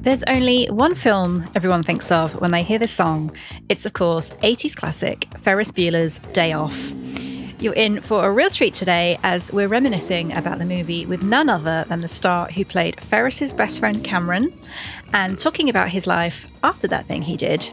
[0.00, 3.36] There's only one film everyone thinks of when they hear this song.
[3.68, 6.92] It's, of course, 80s classic Ferris Bueller's Day Off.
[7.60, 11.50] You're in for a real treat today as we're reminiscing about the movie with none
[11.50, 14.50] other than the star who played Ferris's best friend Cameron
[15.12, 17.70] and talking about his life after that thing he did,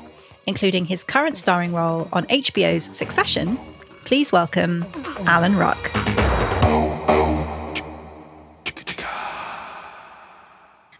[0.51, 3.55] including his current starring role on HBO's Succession.
[4.03, 4.83] Please welcome
[5.25, 5.79] Alan Ruck.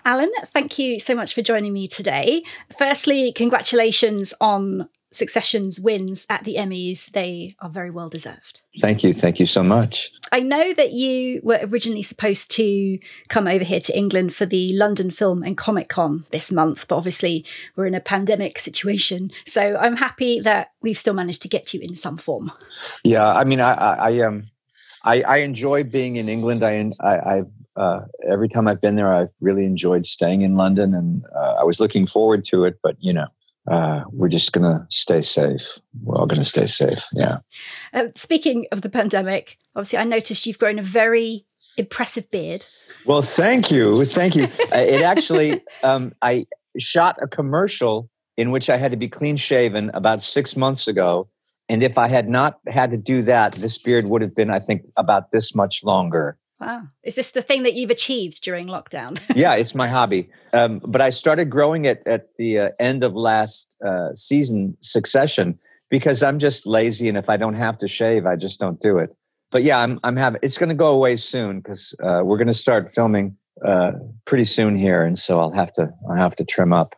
[0.05, 2.43] Alan, thank you so much for joining me today.
[2.77, 7.11] Firstly, congratulations on Succession's wins at the Emmys.
[7.11, 8.61] They are very well deserved.
[8.79, 9.13] Thank you.
[9.13, 10.09] Thank you so much.
[10.31, 12.97] I know that you were originally supposed to
[13.27, 16.95] come over here to England for the London Film and Comic Con this month, but
[16.95, 19.29] obviously we're in a pandemic situation.
[19.45, 22.51] So I'm happy that we've still managed to get you in some form.
[23.03, 24.47] Yeah, I mean, I, I, I um,
[25.03, 26.63] I, I enjoy being in England.
[26.63, 30.93] I, I, I've uh, every time I've been there, I've really enjoyed staying in London,
[30.93, 32.79] and uh, I was looking forward to it.
[32.83, 33.27] But you know,
[33.67, 35.79] uh, we're just going to stay safe.
[36.03, 37.05] We're all going to stay safe.
[37.13, 37.39] Yeah.
[37.93, 41.45] Uh, speaking of the pandemic, obviously, I noticed you've grown a very
[41.77, 42.65] impressive beard.
[43.05, 44.47] Well, thank you, thank you.
[44.73, 46.45] Uh, it actually, um, I
[46.77, 51.27] shot a commercial in which I had to be clean shaven about six months ago.
[51.67, 54.59] And if I had not had to do that, this beard would have been, I
[54.59, 56.37] think, about this much longer.
[56.61, 56.83] Wow.
[57.01, 59.19] Is this the thing that you've achieved during lockdown?
[59.35, 60.29] yeah, it's my hobby.
[60.53, 65.57] Um, but I started growing it at the uh, end of last uh, season succession
[65.89, 67.09] because I'm just lazy.
[67.09, 69.09] And if I don't have to shave, I just don't do it.
[69.49, 72.47] But yeah, I'm, I'm having, it's going to go away soon because uh, we're going
[72.47, 73.93] to start filming uh,
[74.25, 75.03] pretty soon here.
[75.03, 76.93] And so I'll have to, I'll have to trim up.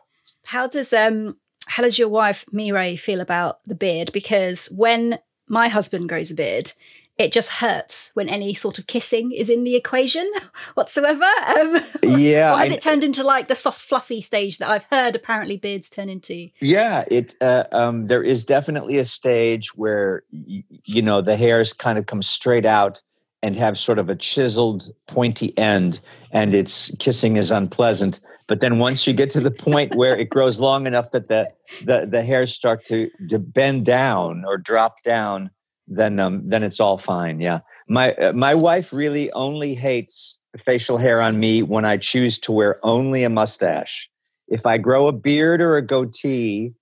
[0.46, 4.12] How does, um, how does your wife Mireille feel about the beard?
[4.12, 6.74] Because when my husband grows a beard,
[7.16, 10.28] it just hurts when any sort of kissing is in the equation
[10.74, 11.24] whatsoever.
[11.46, 15.14] Um, yeah, or has it turned into like the soft, fluffy stage that I've heard
[15.14, 16.48] apparently beards turn into?
[16.60, 17.36] Yeah, it.
[17.40, 22.06] Uh, um, there is definitely a stage where y- you know the hairs kind of
[22.06, 23.00] come straight out
[23.42, 26.00] and have sort of a chiseled, pointy end,
[26.32, 28.18] and its kissing is unpleasant.
[28.46, 31.48] But then once you get to the point where it grows long enough that the
[31.84, 35.50] the, the hairs start to, to bend down or drop down
[35.86, 37.40] then um, then it's all fine.
[37.40, 42.38] Yeah, my uh, my wife really only hates facial hair on me when I choose
[42.40, 44.08] to wear only a mustache.
[44.48, 46.74] If I grow a beard or a goatee,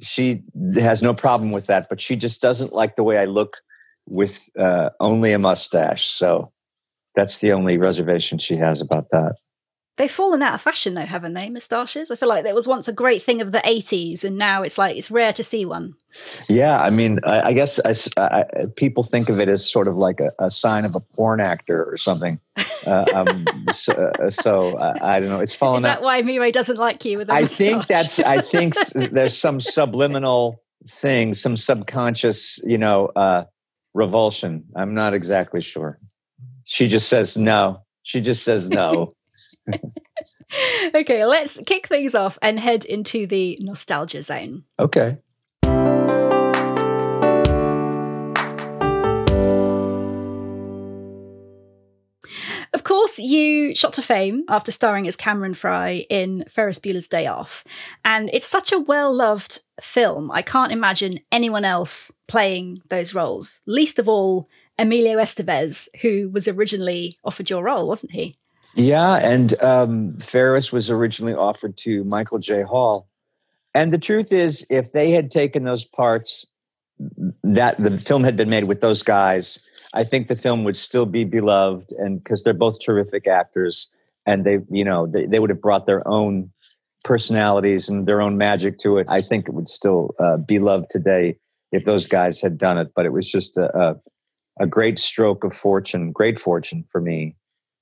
[0.00, 0.42] she
[0.76, 1.88] has no problem with that.
[1.88, 3.58] But she just doesn't like the way I look
[4.06, 6.06] with uh, only a mustache.
[6.06, 6.52] So
[7.14, 9.36] that's the only reservation she has about that.
[9.96, 11.48] They've fallen out of fashion though, haven't they?
[11.48, 12.10] Moustaches.
[12.10, 14.76] I feel like there was once a great thing of the '80s, and now it's
[14.76, 15.94] like it's rare to see one.
[16.48, 18.44] Yeah, I mean, I, I guess I, I,
[18.76, 21.82] people think of it as sort of like a, a sign of a porn actor
[21.82, 22.38] or something.
[22.86, 25.40] Uh, um, so, uh, so I, don't know.
[25.40, 25.78] It's fallen.
[25.78, 26.02] Is that out.
[26.02, 27.30] why Mireille doesn't like you with?
[27.30, 28.18] I think that's.
[28.18, 33.44] I think there's some subliminal thing, some subconscious, you know, uh,
[33.94, 34.64] revulsion.
[34.76, 35.98] I'm not exactly sure.
[36.64, 37.80] She just says no.
[38.02, 39.10] She just says no.
[40.94, 44.64] okay, let's kick things off and head into the nostalgia zone.
[44.78, 45.18] Okay.
[52.72, 57.26] Of course, you shot to fame after starring as Cameron Fry in Ferris Bueller's Day
[57.26, 57.64] Off.
[58.04, 60.30] And it's such a well loved film.
[60.30, 66.48] I can't imagine anyone else playing those roles, least of all Emilio Estevez, who was
[66.48, 68.36] originally offered your role, wasn't he?
[68.76, 72.60] Yeah, and um, Ferris was originally offered to Michael J.
[72.60, 73.08] Hall.
[73.74, 76.46] And the truth is, if they had taken those parts,
[77.42, 79.58] that the film had been made with those guys,
[79.94, 83.90] I think the film would still be beloved, and because they're both terrific actors,
[84.26, 86.50] and they, you know, they, they would have brought their own
[87.02, 89.06] personalities and their own magic to it.
[89.08, 91.38] I think it would still uh, be loved today
[91.72, 92.92] if those guys had done it.
[92.94, 93.96] But it was just a, a,
[94.60, 97.36] a great stroke of fortune, great fortune for me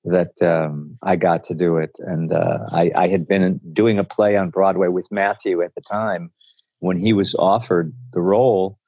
[0.05, 1.99] that um, I got to do it.
[2.01, 5.81] And uh, I, I, had been doing a play on Broadway with Matthew at the
[5.81, 6.31] time
[6.81, 8.79] when he was offered the role.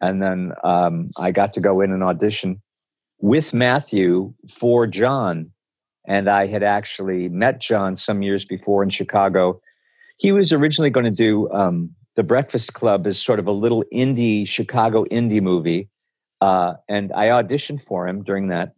[0.00, 2.62] And then um, I got to go in and audition
[3.20, 5.50] with Matthew for John.
[6.08, 9.60] And I had actually met John some years before in Chicago.
[10.18, 13.84] He was originally going to do um, The Breakfast Club as sort of a little
[13.92, 15.90] indie, Chicago indie movie.
[16.40, 18.72] Uh, and I auditioned for him during that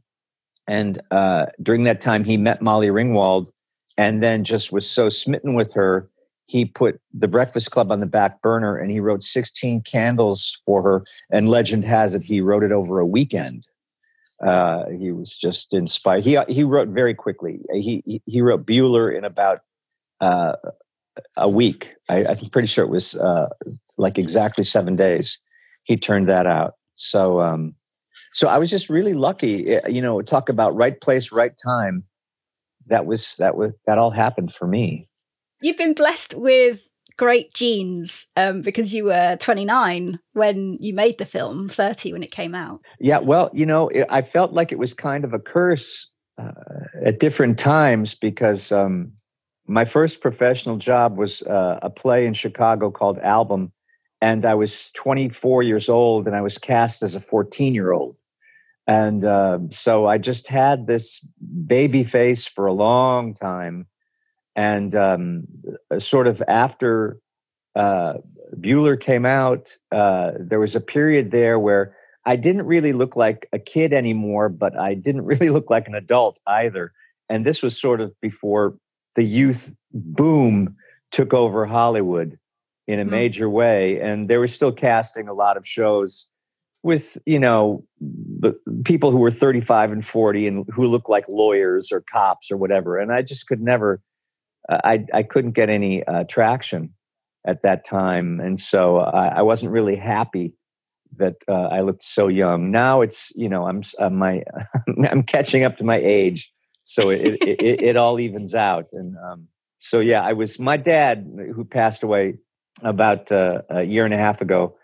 [0.67, 3.51] and uh, during that time, he met Molly Ringwald
[3.97, 6.09] and then just was so smitten with her
[6.47, 10.83] he put the Breakfast Club on the back burner and he wrote 16 candles for
[10.83, 11.03] her.
[11.31, 13.67] And legend has it, he wrote it over a weekend.
[14.45, 16.25] Uh, he was just inspired.
[16.25, 17.61] He he wrote very quickly.
[17.73, 19.61] He he wrote Bueller in about
[20.21, 20.55] uh,
[21.37, 21.89] a week.
[22.11, 23.49] I, I'm pretty sure it was uh,
[23.97, 25.39] like exactly seven days.
[25.85, 26.75] He turned that out.
[26.97, 27.75] So um,
[28.35, 29.77] so I was just really lucky.
[29.77, 32.05] Eh, you know, talk about right place, right time.
[32.87, 35.09] That was that was that all happened for me.
[35.63, 36.87] You've been blessed with
[37.17, 42.33] great genes um, because you were 29 when you made the film, 30 when it
[42.33, 42.81] came out.
[42.99, 46.51] Yeah, well, you know, it, I felt like it was kind of a curse uh,
[47.05, 49.13] at different times because um,
[49.67, 53.73] my first professional job was uh, a play in Chicago called Album.
[54.21, 58.21] And I was 24 years old and I was cast as a 14 year old.
[58.87, 61.27] And uh, so I just had this
[61.67, 63.87] baby face for a long time
[64.57, 65.45] and um,
[65.99, 67.19] sort of after
[67.75, 68.15] uh,
[68.57, 73.49] Bueller came out, uh, there was a period there where I didn't really look like
[73.53, 76.93] a kid anymore, but I didn't really look like an adult either.
[77.29, 78.77] And this was sort of before
[79.17, 80.77] the youth boom
[81.11, 82.39] took over Hollywood
[82.87, 83.11] in a mm.
[83.11, 84.01] major way.
[84.01, 86.29] And they were still casting a lot of shows
[86.85, 87.85] with, you know,
[88.85, 92.99] people who were 35 and 40 and who looked like lawyers or cops or whatever.
[92.99, 94.01] And I just could never
[94.69, 96.95] I, I couldn't get any uh, traction
[97.47, 98.41] at that time.
[98.41, 100.55] And so I, I wasn't really happy
[101.17, 102.71] that uh, I looked so young.
[102.71, 104.43] Now it's, you know, I'm, uh, my,
[105.11, 106.51] I'm catching up to my age.
[106.85, 108.87] So it, it, it, it all evens out.
[108.93, 109.49] And um,
[109.79, 112.39] so, yeah, I was, my dad, who passed away
[112.83, 114.77] about uh, a year and a half ago,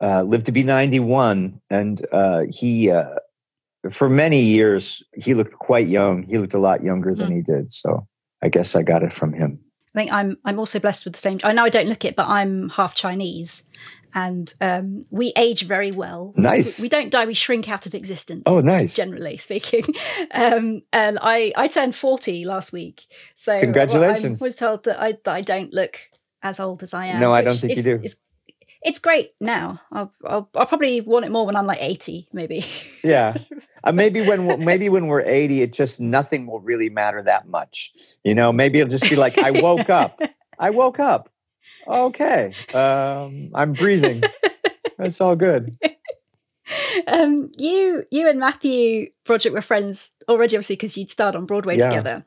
[0.00, 1.60] uh, lived to be 91.
[1.70, 2.92] And uh, he,
[3.92, 6.22] for many years, he looked quite young.
[6.22, 7.36] He looked a lot younger than mm.
[7.36, 7.72] he did.
[7.72, 8.06] So
[8.42, 9.60] I guess I got it from him.
[9.94, 11.38] I think I'm I'm also blessed with the same.
[11.42, 13.64] I know I don't look it, but I'm half Chinese,
[14.14, 16.32] and um, we age very well.
[16.36, 16.78] Nice.
[16.78, 18.44] We, we, don't die; we shrink out of existence.
[18.46, 18.94] Oh, nice.
[18.94, 19.82] Generally speaking,
[20.30, 23.02] um, and I I turned forty last week,
[23.34, 24.40] so congratulations.
[24.40, 25.98] I was told that I that I don't look
[26.40, 27.20] as old as I am.
[27.20, 28.08] No, I don't think is, you do
[28.82, 29.80] it's great now.
[29.92, 32.64] I'll, I'll, I'll, probably want it more when I'm like 80, maybe.
[33.04, 33.34] yeah.
[33.82, 37.94] Uh, maybe when maybe when we're 80, it just nothing will really matter that much.
[38.24, 40.20] You know, maybe it'll just be like, I woke up.
[40.58, 41.30] I woke up.
[41.88, 42.52] Okay.
[42.74, 44.22] Um, I'm breathing.
[44.98, 45.78] It's all good.
[47.08, 51.78] Um, you you and Matthew Broderick were friends already, obviously, because you'd starred on Broadway
[51.78, 51.88] yeah.
[51.88, 52.24] together.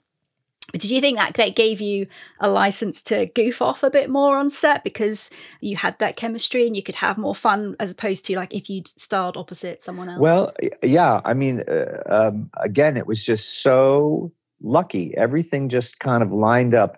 [0.71, 2.07] Did you think that that gave you
[2.39, 5.29] a license to goof off a bit more on set because
[5.59, 8.69] you had that chemistry and you could have more fun as opposed to like if
[8.69, 10.19] you'd starred opposite someone else?
[10.19, 11.21] Well, yeah.
[11.25, 14.31] I mean, uh, um, again, it was just so
[14.61, 15.13] lucky.
[15.17, 16.97] Everything just kind of lined up.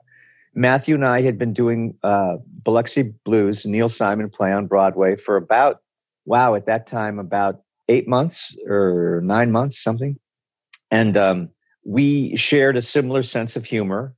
[0.53, 5.35] Matthew and I had been doing uh, Biloxi Blues, Neil Simon play on Broadway for
[5.35, 5.81] about,
[6.25, 10.17] wow, at that time, about eight months or nine months, something.
[10.91, 11.49] And um,
[11.85, 14.15] we shared a similar sense of humor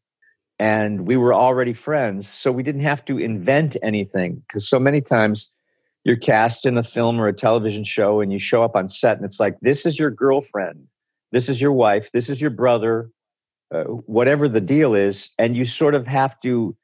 [0.57, 2.27] and we were already friends.
[2.27, 5.53] So we didn't have to invent anything because so many times
[6.03, 9.17] you're cast in a film or a television show and you show up on set
[9.17, 10.87] and it's like, this is your girlfriend,
[11.31, 13.11] this is your wife, this is your brother,
[13.75, 15.29] uh, whatever the deal is.
[15.37, 16.75] And you sort of have to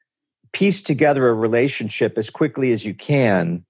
[0.52, 3.64] piece together a relationship as quickly as you can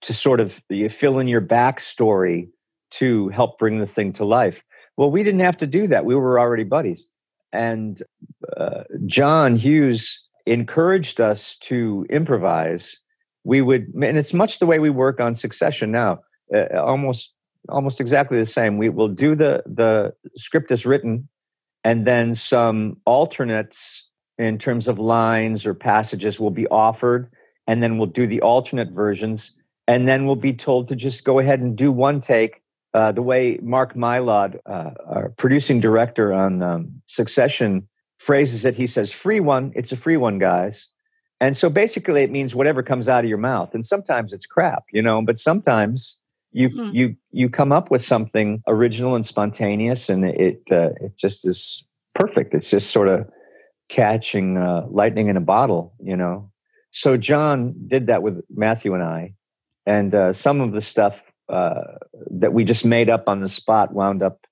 [0.00, 2.48] to sort of you fill in your backstory
[2.90, 4.62] to help bring the thing to life.
[4.96, 6.04] Well, we didn't have to do that.
[6.04, 7.10] We were already buddies.
[7.52, 8.02] And
[8.56, 12.98] uh, John Hughes encouraged us to improvise.
[13.44, 16.20] We would, and it's much the way we work on Succession now.
[16.54, 17.32] Uh, almost,
[17.68, 18.76] almost exactly the same.
[18.76, 21.28] We will do the the script as written,
[21.82, 24.08] and then some alternates
[24.38, 27.30] in terms of lines or passages will be offered,
[27.66, 31.38] and then we'll do the alternate versions, and then we'll be told to just go
[31.38, 32.62] ahead and do one take
[32.94, 38.86] uh, the way Mark Mylod, uh, our producing director on um, Succession, phrases it, he
[38.86, 40.88] says, free one, it's a free one, guys.
[41.40, 43.74] And so basically it means whatever comes out of your mouth.
[43.74, 46.18] And sometimes it's crap, you know, but sometimes
[46.52, 46.94] you mm-hmm.
[46.94, 51.84] you you come up with something original and spontaneous and it uh, it just is
[52.14, 52.54] perfect.
[52.54, 53.28] It's just sort of
[53.88, 56.50] catching uh, lightning in a bottle, you know.
[56.92, 59.34] So John did that with Matthew and I,
[59.84, 61.98] and uh, some of the stuff uh,
[62.30, 64.46] that we just made up on the spot wound up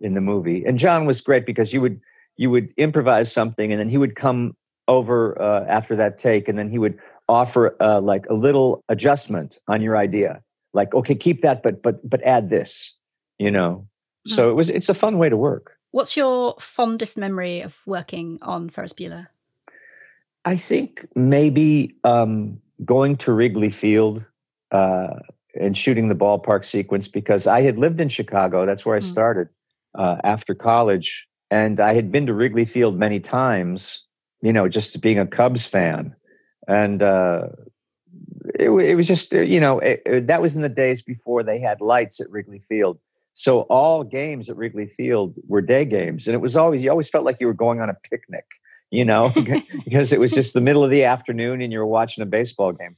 [0.00, 0.64] in the movie.
[0.64, 2.00] And John was great because you would
[2.36, 4.56] you would improvise something, and then he would come
[4.88, 9.58] over uh, after that take, and then he would offer uh, like a little adjustment
[9.68, 12.94] on your idea, like okay, keep that, but but but add this,
[13.38, 13.86] you know.
[14.26, 14.34] Mm-hmm.
[14.36, 15.76] So it was it's a fun way to work.
[15.92, 19.26] What's your fondest memory of working on Ferris Bueller?
[20.44, 24.24] I think maybe um, going to Wrigley Field
[24.70, 25.18] uh,
[25.54, 28.66] and shooting the ballpark sequence because I had lived in Chicago.
[28.66, 29.10] That's where I mm.
[29.10, 29.48] started
[29.96, 31.26] uh, after college.
[31.50, 34.04] And I had been to Wrigley Field many times,
[34.40, 36.14] you know, just being a Cubs fan.
[36.68, 37.48] And uh,
[38.54, 41.42] it, it, was just, uh, you know, it, it, that was in the days before
[41.42, 42.98] they had lights at Wrigley Field.
[43.34, 46.28] So all games at Wrigley Field were day games.
[46.28, 48.44] And it was always, you always felt like you were going on a picnic,
[48.90, 49.30] you know,
[49.84, 52.72] because it was just the middle of the afternoon and you were watching a baseball
[52.72, 52.96] game.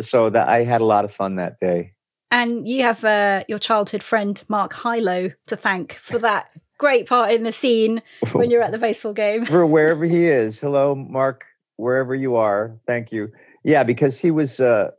[0.00, 1.92] So that I had a lot of fun that day.
[2.30, 7.30] And you have uh, your childhood friend Mark Hilo to thank for that great part
[7.30, 9.44] in the scene when you're at the baseball game.
[9.44, 10.58] for wherever he is.
[10.58, 11.44] Hello, Mark,
[11.76, 12.76] wherever you are.
[12.86, 13.30] Thank you.
[13.64, 14.90] Yeah, because he was uh,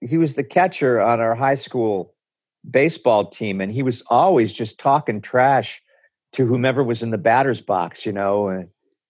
[0.00, 2.14] he was the catcher on our high school
[2.68, 5.82] baseball team, and he was always just talking trash
[6.32, 8.68] to whomever was in the batter's box, you know, and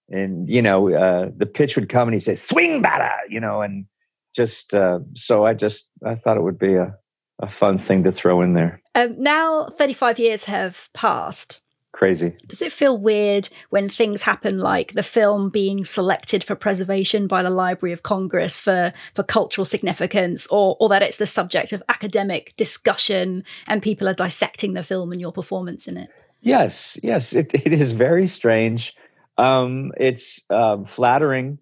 [0.08, 3.62] and you know uh, the pitch would come and he'd say swing batter, you know,
[3.62, 3.86] and
[4.34, 6.96] just uh, so I just I thought it would be a
[7.40, 8.80] a fun thing to throw in there.
[8.94, 11.60] Um, now, 35 years have passed.
[11.92, 12.34] Crazy.
[12.46, 17.42] Does it feel weird when things happen like the film being selected for preservation by
[17.42, 21.82] the Library of Congress for, for cultural significance, or, or that it's the subject of
[21.88, 26.10] academic discussion and people are dissecting the film and your performance in it?
[26.42, 28.94] Yes, yes, it, it is very strange.
[29.36, 31.58] Um, it's uh, flattering,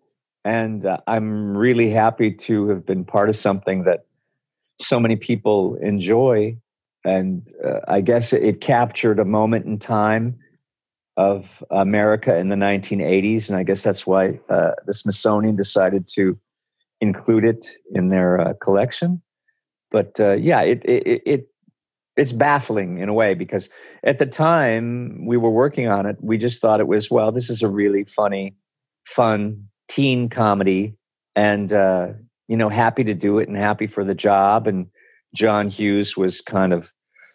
[0.49, 4.07] and uh, I'm really happy to have been part of something that
[4.81, 6.57] so many people enjoy.
[7.05, 10.39] And uh, I guess it captured a moment in time
[11.19, 13.51] of America in the 1980s.
[13.51, 16.39] And I guess that's why uh, the Smithsonian decided to
[17.03, 19.21] include it in their uh, collection.
[19.91, 21.49] But uh, yeah, it, it, it,
[22.17, 23.69] it's baffling in a way because
[24.03, 27.51] at the time we were working on it, we just thought it was, well, this
[27.51, 28.57] is a really funny,
[29.07, 30.95] fun teen comedy.
[31.35, 32.09] And uh,
[32.49, 34.67] you know, happy to do it and happy for the job.
[34.67, 34.87] And
[35.35, 36.93] John Hughes was kind of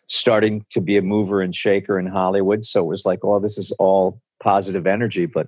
[0.07, 2.65] starting to be a mover and shaker in Hollywood.
[2.65, 5.25] So it was like, oh, this is all positive energy.
[5.25, 5.47] But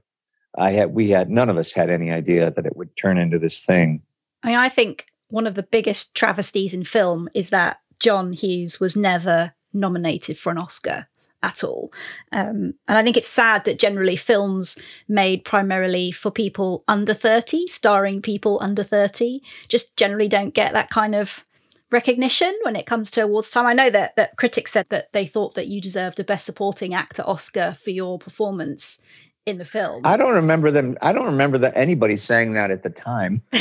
[0.58, 3.40] I had, we had, none of us had any idea that it would turn into
[3.40, 4.02] this thing.
[4.44, 8.80] I mean, I think one of the biggest travesties in film is that John Hughes
[8.80, 11.08] was never nominated for an Oscar
[11.46, 11.94] at all.
[12.32, 17.68] Um, and I think it's sad that generally films made primarily for people under 30,
[17.68, 21.46] starring people under 30, just generally don't get that kind of
[21.92, 23.68] recognition when it comes to awards time.
[23.68, 26.96] I know that that critics said that they thought that you deserved a best supporting
[26.96, 29.02] actor Oscar for your performance
[29.46, 30.02] in the film.
[30.04, 30.98] I don't remember them.
[31.04, 33.44] I don't remember that anybody saying that at the time.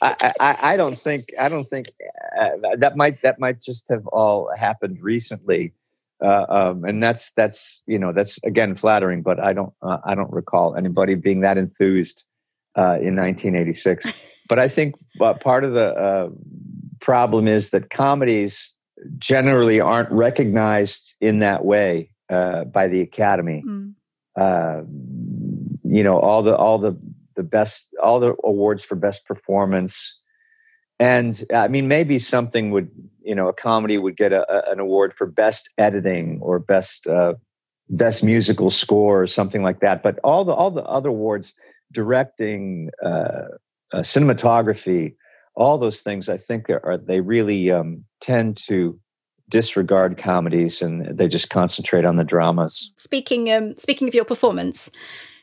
[0.00, 1.34] I, I, I, don't think.
[1.38, 1.88] I don't think
[2.40, 5.74] uh, that might that might just have all happened recently
[6.24, 10.14] uh, um, and that's that's you know that's again flattering, but I don't uh, I
[10.14, 12.24] don't recall anybody being that enthused
[12.76, 14.12] uh, in 1986.
[14.48, 16.28] but I think uh, part of the uh,
[17.00, 18.72] problem is that comedies
[19.18, 23.62] generally aren't recognized in that way uh, by the Academy.
[23.66, 24.86] Mm.
[25.84, 26.98] you know all the all the
[27.36, 30.22] the best all the awards for best performance
[30.98, 32.90] and i mean maybe something would
[33.26, 37.06] you know a comedy would get a, a, an award for best editing or best
[37.06, 37.34] uh,
[37.88, 40.02] best musical score or something like that.
[40.02, 41.54] But all the all the other awards
[41.92, 43.48] directing uh,
[43.92, 45.14] uh, cinematography
[45.54, 48.98] all those things i think are they really um, tend to
[49.48, 52.92] disregard comedies and they just concentrate on the dramas.
[52.98, 54.90] Speaking um, speaking of your performance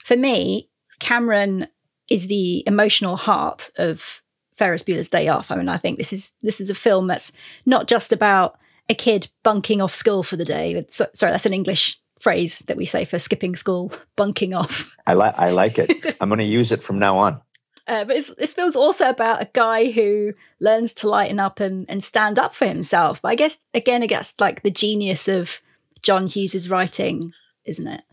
[0.04, 0.70] for me
[1.00, 1.68] cameron
[2.10, 4.22] is the emotional heart of
[4.64, 5.52] Ferris Bueller's Day Off.
[5.52, 7.34] I mean, I think this is this is a film that's
[7.66, 10.86] not just about a kid bunking off school for the day.
[10.88, 14.96] So, sorry, that's an English phrase that we say for skipping school, bunking off.
[15.06, 16.16] I like I like it.
[16.22, 17.42] I'm going to use it from now on.
[17.90, 22.02] Uh, but this film's also about a guy who learns to lighten up and, and
[22.02, 23.22] stand up for himself.
[23.22, 25.60] But I guess again, it gets like the genius of
[26.04, 27.34] John Hughes's writing,
[27.66, 28.04] isn't it?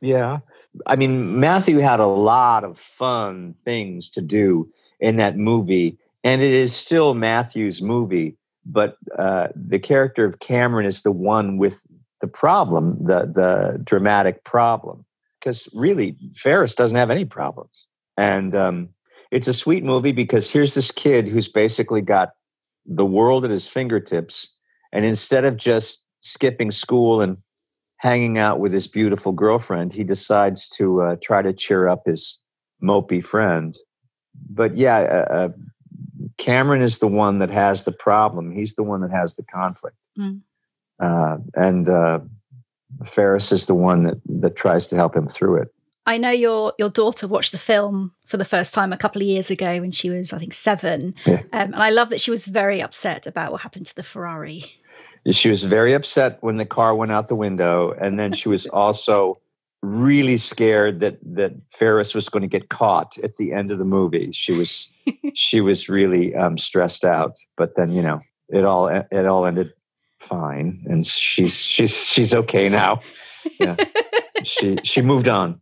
[0.00, 0.40] Yeah,
[0.88, 6.42] I mean Matthew had a lot of fun things to do in that movie, and
[6.42, 8.36] it is still Matthew's movie.
[8.66, 11.84] But uh, the character of Cameron is the one with
[12.20, 15.04] the problem, the the dramatic problem,
[15.38, 18.88] because really Ferris doesn't have any problems, and um,
[19.30, 22.30] it's a sweet movie because here's this kid who's basically got
[22.84, 24.54] the world at his fingertips,
[24.92, 27.38] and instead of just skipping school and
[27.96, 32.42] hanging out with his beautiful girlfriend, he decides to uh, try to cheer up his
[32.82, 33.76] mopey friend
[34.48, 35.48] but yeah, uh, uh,
[36.38, 38.50] Cameron is the one that has the problem.
[38.50, 40.40] He's the one that has the conflict, mm.
[40.98, 42.20] uh, and uh,
[43.06, 45.74] Ferris is the one that that tries to help him through it.
[46.06, 49.28] I know your your daughter watched the film for the first time a couple of
[49.28, 51.42] years ago when she was, I think, seven, yeah.
[51.52, 54.64] um, and I love that she was very upset about what happened to the Ferrari.
[55.30, 58.66] She was very upset when the car went out the window, and then she was
[58.72, 59.38] also
[59.82, 63.84] really scared that that Ferris was going to get caught at the end of the
[63.84, 64.32] movie.
[64.32, 64.92] She was
[65.34, 69.72] she was really um, stressed out, but then you know it all it all ended
[70.20, 73.00] fine, and she's she's she's okay now.
[73.58, 73.76] Yeah,
[74.44, 75.60] she she moved on.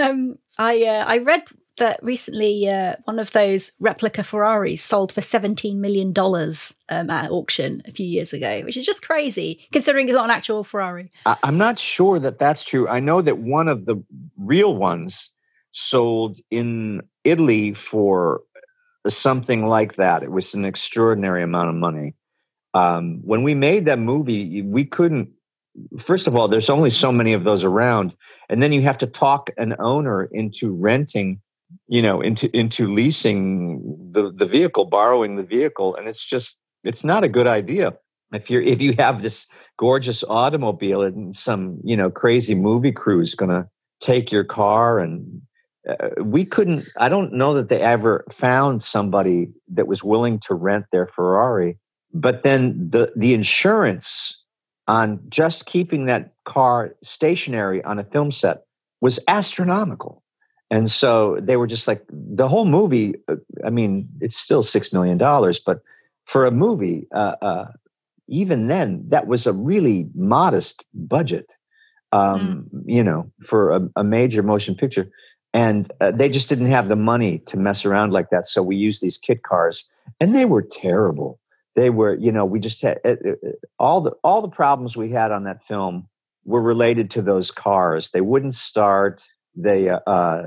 [0.00, 1.44] Um, I uh, I read
[1.78, 7.82] that recently uh, one of those replica Ferraris sold for $17 million um, at auction
[7.86, 11.10] a few years ago, which is just crazy considering it's not an actual Ferrari.
[11.42, 12.88] I'm not sure that that's true.
[12.88, 14.02] I know that one of the
[14.36, 15.30] real ones
[15.70, 18.42] sold in Italy for
[19.06, 20.22] something like that.
[20.22, 22.14] It was an extraordinary amount of money.
[22.74, 25.30] Um, when we made that movie, we couldn't.
[26.00, 28.16] First of all, there's only so many of those around,
[28.48, 31.40] and then you have to talk an owner into renting
[31.88, 37.04] you know into into leasing the the vehicle borrowing the vehicle and it's just it's
[37.04, 37.94] not a good idea.
[38.32, 39.46] If you're if you have this
[39.78, 43.66] gorgeous automobile and some you know crazy movie crew is going to
[44.00, 45.42] take your car and
[45.88, 50.54] uh, we couldn't i don't know that they ever found somebody that was willing to
[50.54, 51.76] rent their ferrari
[52.12, 54.44] but then the the insurance
[54.86, 58.62] on just keeping that car stationary on a film set
[59.00, 60.22] was astronomical
[60.70, 63.14] and so they were just like the whole movie.
[63.26, 65.80] Uh, I mean, it's still six million dollars, but
[66.26, 67.66] for a movie, uh, uh,
[68.28, 71.54] even then, that was a really modest budget.
[72.12, 72.82] Um, mm.
[72.86, 75.10] You know, for a, a, major motion picture,
[75.52, 78.46] and uh, they just didn't have the money to mess around like that.
[78.46, 81.38] So we used these kit cars, and they were terrible.
[81.74, 85.10] They were, you know, we just had uh, uh, all the all the problems we
[85.10, 86.08] had on that film
[86.44, 88.10] were related to those cars.
[88.10, 89.28] They wouldn't start
[89.58, 90.42] they uh, uh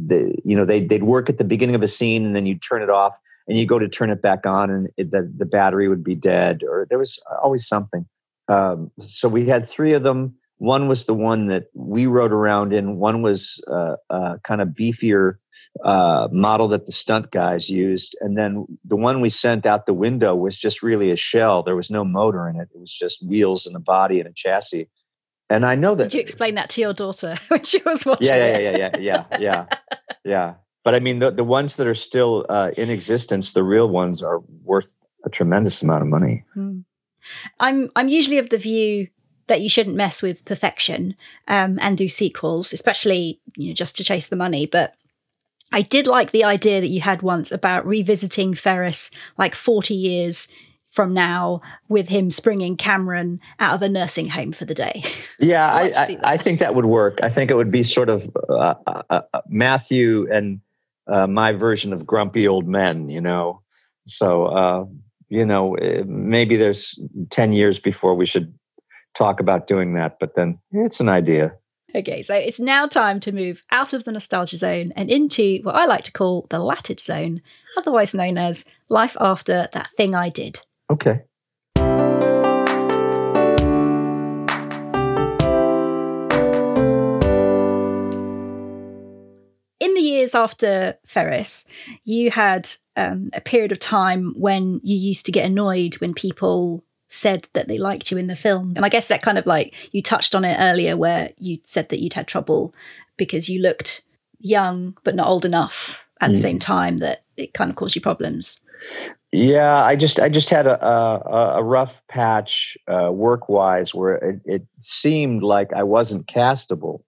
[0.00, 2.82] you know they they'd work at the beginning of a scene and then you'd turn
[2.82, 5.88] it off and you go to turn it back on and it, the the battery
[5.88, 8.06] would be dead or there was always something.
[8.48, 10.34] Um, so we had three of them.
[10.58, 12.96] One was the one that we rode around in.
[12.96, 15.36] One was uh, uh, kind of beefier
[15.84, 19.94] uh, model that the stunt guys used, and then the one we sent out the
[19.94, 21.62] window was just really a shell.
[21.62, 22.68] There was no motor in it.
[22.74, 24.88] It was just wheels and a body and a chassis.
[25.52, 26.04] And I know that.
[26.04, 28.28] Did you explain that to your daughter when she was watching?
[28.28, 29.66] Yeah, yeah, yeah, yeah, yeah, yeah,
[30.24, 30.54] yeah.
[30.82, 34.22] But I mean, the the ones that are still uh, in existence, the real ones,
[34.22, 34.90] are worth
[35.24, 36.44] a tremendous amount of money.
[36.54, 36.80] Hmm.
[37.60, 39.08] I'm I'm usually of the view
[39.46, 41.14] that you shouldn't mess with perfection
[41.48, 44.64] um, and do sequels, especially you know, just to chase the money.
[44.64, 44.94] But
[45.70, 50.48] I did like the idea that you had once about revisiting Ferris like 40 years
[50.92, 55.02] from now with him springing Cameron out of the nursing home for the day.
[55.38, 57.18] Yeah, I, I, I, think that would work.
[57.20, 60.60] I think it would be sort of uh, uh, uh, Matthew and
[61.08, 63.60] uh, my version of grumpy old men, you know.
[64.06, 64.84] So, uh,
[65.30, 66.96] you know, eh, maybe there's
[67.30, 68.54] 10 years before we should
[69.16, 71.54] talk about doing that, but then it's an idea.
[71.92, 75.74] Okay, so it's now time to move out of the nostalgia zone and into what
[75.74, 77.42] I like to call the latted zone,
[77.76, 80.60] otherwise known as life after that thing I did.
[80.92, 81.22] Okay.
[89.80, 91.66] In the years after Ferris,
[92.04, 96.84] you had um, a period of time when you used to get annoyed when people
[97.08, 98.74] said that they liked you in the film.
[98.76, 101.88] And I guess that kind of like you touched on it earlier where you said
[101.88, 102.74] that you'd had trouble
[103.16, 104.02] because you looked
[104.38, 106.34] young but not old enough at mm.
[106.34, 108.60] the same time that it kind of caused you problems.
[109.32, 114.16] Yeah, I just I just had a a, a rough patch uh, work wise where
[114.16, 117.00] it, it, seemed like I wasn't castable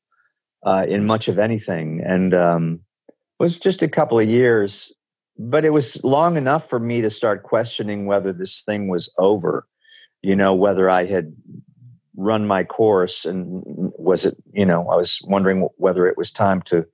[0.65, 2.81] uh, in much of anything, and um,
[3.39, 4.91] was just a couple of years,
[5.39, 9.67] but it was long enough for me to start questioning whether this thing was over.
[10.23, 11.35] You know, whether I had
[12.17, 14.37] run my course, and was it?
[14.55, 16.87] You know, I was wondering whether it was time to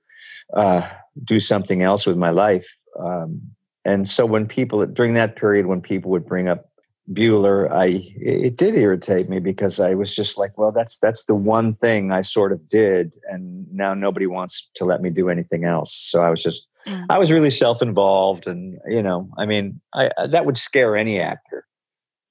[0.53, 0.89] uh,
[1.23, 2.75] do something else with my life.
[2.99, 3.41] Um,
[3.85, 6.71] and so when people during that period when people would bring up
[7.09, 11.35] Bueller, I it did irritate me because I was just like, well, that's that's the
[11.35, 15.65] one thing I sort of did, and now nobody wants to let me do anything
[15.65, 15.93] else.
[15.93, 17.05] So I was just, mm.
[17.09, 21.65] I was really self-involved, and you know, I mean, I, that would scare any actor.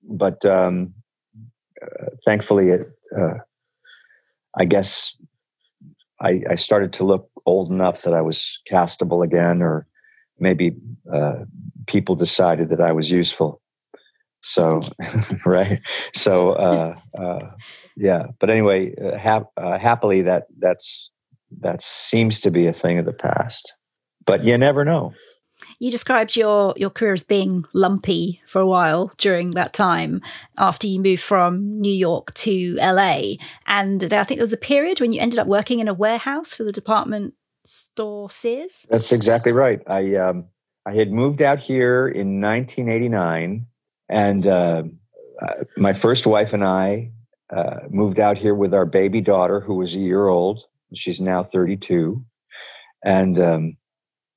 [0.02, 0.94] But um,
[1.82, 3.38] uh, thankfully, it, uh,
[4.56, 5.16] I guess,
[6.20, 9.86] I, I started to look old enough that I was castable again, or
[10.40, 10.74] maybe
[11.12, 11.44] uh,
[11.86, 13.60] people decided that I was useful.
[14.42, 14.80] So,
[15.46, 15.80] right.
[16.14, 17.50] So, uh, uh,
[17.96, 18.26] yeah.
[18.38, 21.10] But anyway, uh, uh, happily that that's
[21.60, 23.74] that seems to be a thing of the past.
[24.24, 25.12] But you never know.
[25.78, 30.22] You described your your career as being lumpy for a while during that time
[30.58, 33.34] after you moved from New York to LA,
[33.66, 36.54] and I think there was a period when you ended up working in a warehouse
[36.54, 38.86] for the department store Sears.
[38.90, 39.80] That's exactly right.
[39.86, 40.46] I um,
[40.86, 43.66] I had moved out here in 1989,
[44.08, 44.82] and uh,
[45.40, 47.12] uh, my first wife and I
[47.54, 50.64] uh, moved out here with our baby daughter, who was a year old.
[50.94, 52.24] She's now 32,
[53.04, 53.76] and um,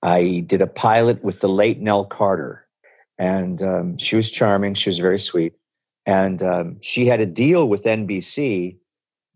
[0.01, 2.67] I did a pilot with the late Nell Carter,
[3.17, 4.73] and um, she was charming.
[4.73, 5.53] She was very sweet,
[6.05, 8.77] and um, she had a deal with NBC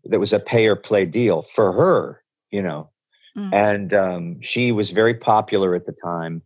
[0.04, 2.90] that was a pay or play deal for her, you know,
[3.38, 3.52] mm.
[3.52, 6.42] and um, she was very popular at the time.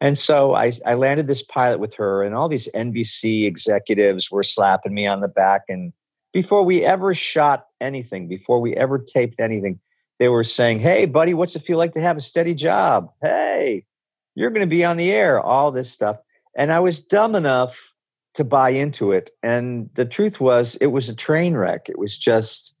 [0.00, 4.42] And so I, I landed this pilot with her, and all these NBC executives were
[4.42, 5.62] slapping me on the back.
[5.68, 5.92] And
[6.32, 9.80] before we ever shot anything, before we ever taped anything,
[10.18, 13.10] they were saying, Hey, buddy, what's it feel like to have a steady job?
[13.22, 13.86] Hey,
[14.34, 16.18] you're going to be on the air, all this stuff.
[16.54, 17.94] And I was dumb enough
[18.34, 19.30] to buy into it.
[19.42, 21.88] And the truth was, it was a train wreck.
[21.88, 22.75] It was just,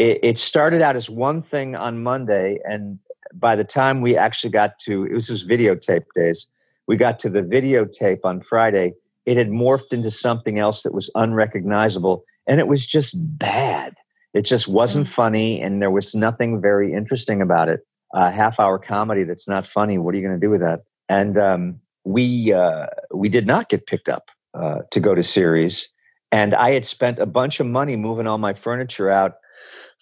[0.00, 2.58] it, it started out as one thing on Monday.
[2.64, 2.98] And
[3.34, 6.50] by the time we actually got to, it was just videotape days,
[6.86, 8.94] we got to the videotape on Friday.
[9.26, 12.24] It had morphed into something else that was unrecognizable.
[12.46, 13.94] And it was just bad.
[14.32, 15.10] It just wasn't mm.
[15.10, 17.80] funny, and there was nothing very interesting about it.
[18.14, 19.98] A half hour comedy that's not funny.
[19.98, 20.84] What are you going to do with that?
[21.08, 25.92] And um, we uh, we did not get picked up uh, to go to series,
[26.30, 29.34] and I had spent a bunch of money moving all my furniture out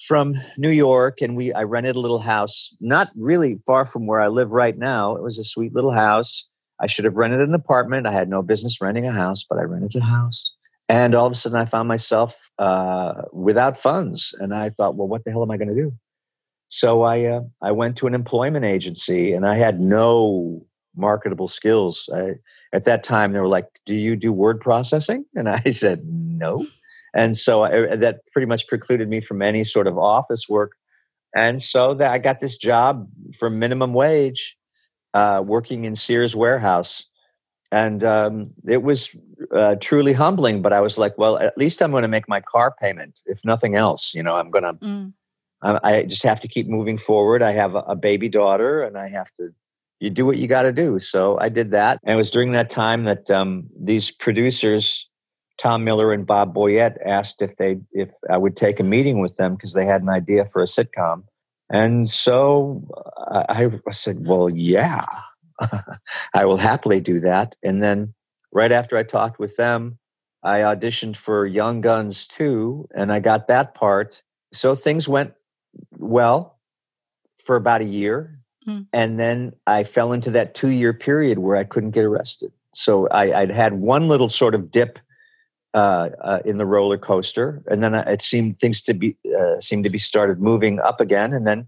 [0.06, 4.20] from New York, and we I rented a little house not really far from where
[4.20, 5.16] I live right now.
[5.16, 6.48] It was a sweet little house.
[6.80, 8.06] I should have rented an apartment.
[8.06, 10.54] I had no business renting a house, but I rented a house.
[10.88, 15.08] And all of a sudden, I found myself uh, without funds, and I thought, well,
[15.08, 15.92] what the hell am I going to do?
[16.68, 20.64] So I uh, I went to an employment agency, and I had no
[20.96, 22.08] marketable skills.
[22.14, 22.34] I,
[22.72, 26.66] at that time, they were like, "Do you do word processing?" And I said, "No."
[27.18, 30.72] And so I, that pretty much precluded me from any sort of office work.
[31.34, 34.56] And so that I got this job for minimum wage,
[35.14, 37.06] uh, working in Sears warehouse
[37.70, 39.16] and um, it was
[39.54, 40.62] uh, truly humbling.
[40.62, 43.44] But I was like, well, at least I'm going to make my car payment, if
[43.44, 44.14] nothing else.
[44.14, 44.72] You know, I'm going to.
[44.74, 45.12] Mm.
[45.60, 47.42] I, I, just have to keep moving forward.
[47.42, 49.50] I have a, a baby daughter, and I have to.
[50.00, 51.00] You do what you got to do.
[51.00, 55.07] So I did that, and it was during that time that um, these producers,
[55.58, 59.36] Tom Miller and Bob Boyett, asked if they if I would take a meeting with
[59.36, 61.24] them because they had an idea for a sitcom.
[61.70, 62.82] And so
[63.30, 65.04] uh, I, I said, well, yeah.
[66.34, 67.56] I will happily do that.
[67.62, 68.14] And then
[68.52, 69.98] right after I talked with them,
[70.42, 74.22] I auditioned for Young Guns 2 and I got that part.
[74.52, 75.34] So things went
[75.98, 76.58] well
[77.44, 78.38] for about a year.
[78.66, 78.86] Mm.
[78.92, 82.52] And then I fell into that two year period where I couldn't get arrested.
[82.72, 84.98] So I, would had one little sort of dip
[85.74, 89.84] uh, uh, in the roller coaster, and then it seemed things to be uh, seemed
[89.84, 91.66] to be started moving up again, and then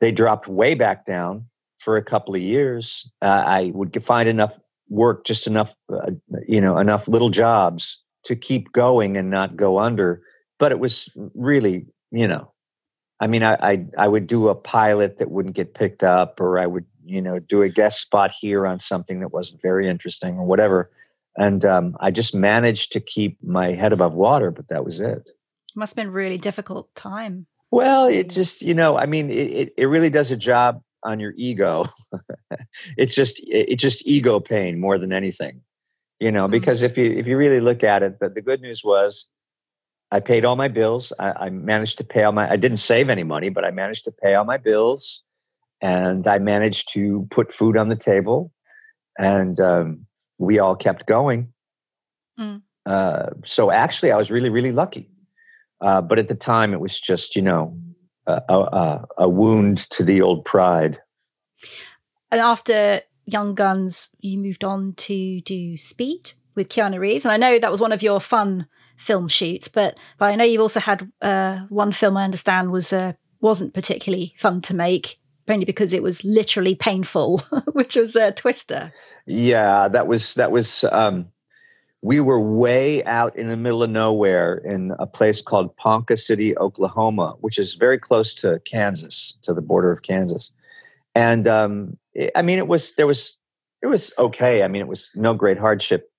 [0.00, 1.46] they dropped way back down
[1.86, 4.52] for a couple of years, uh, I would find enough
[4.88, 6.10] work, just enough, uh,
[6.46, 10.20] you know, enough little jobs to keep going and not go under.
[10.58, 12.52] But it was really, you know,
[13.20, 16.58] I mean, I, I, I would do a pilot that wouldn't get picked up, or
[16.58, 20.38] I would, you know, do a guest spot here on something that wasn't very interesting,
[20.38, 20.90] or whatever.
[21.38, 25.30] And um, I just managed to keep my head above water, but that was it.
[25.74, 27.46] Must have been really difficult time.
[27.70, 31.32] Well, it just, you know, I mean, it, it really does a job on your
[31.36, 31.86] ego
[32.96, 35.60] it's just it's just ego pain more than anything
[36.18, 36.52] you know mm-hmm.
[36.52, 39.30] because if you if you really look at it the, the good news was
[40.10, 43.08] i paid all my bills I, I, managed to pay all my i didn't save
[43.08, 45.22] any money but i managed to pay all my bills
[45.80, 48.52] and i managed to put food on the table
[49.18, 50.06] and um,
[50.38, 51.52] we all kept going
[52.38, 52.60] mm.
[52.86, 55.10] uh, so actually i was really really lucky
[55.80, 57.76] uh, but at the time it was just you know
[58.26, 61.00] a, a, a wound to the old pride.
[62.30, 67.36] And after Young Guns, you moved on to do Speed with Keanu Reeves, and I
[67.36, 69.68] know that was one of your fun film shoots.
[69.68, 73.74] But but I know you've also had uh, one film I understand was uh, wasn't
[73.74, 77.38] particularly fun to make, only because it was literally painful,
[77.72, 78.92] which was a Twister.
[79.26, 80.84] Yeah, that was that was.
[80.84, 81.26] Um,
[82.02, 86.56] we were way out in the middle of nowhere in a place called Ponca City,
[86.56, 90.52] Oklahoma, which is very close to Kansas, to the border of Kansas.
[91.16, 91.96] And um,
[92.36, 93.36] I mean, it was there was
[93.82, 94.62] it was okay.
[94.62, 96.10] I mean, it was no great hardship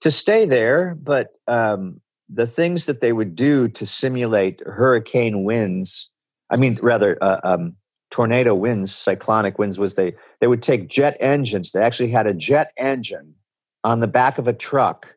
[0.00, 6.10] to stay there, but um, the things that they would do to simulate hurricane winds.
[6.48, 7.76] I mean, rather uh, um,
[8.10, 11.72] tornado winds, cyclonic winds, was they they would take jet engines.
[11.72, 13.34] They actually had a jet engine
[13.84, 15.16] on the back of a truck,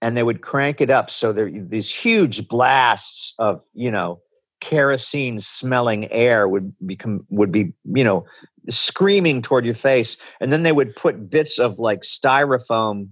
[0.00, 4.20] and they would crank it up so there these huge blasts of you know
[4.60, 8.24] kerosene smelling air would become would be you know
[8.68, 13.08] screaming toward your face and then they would put bits of like styrofoam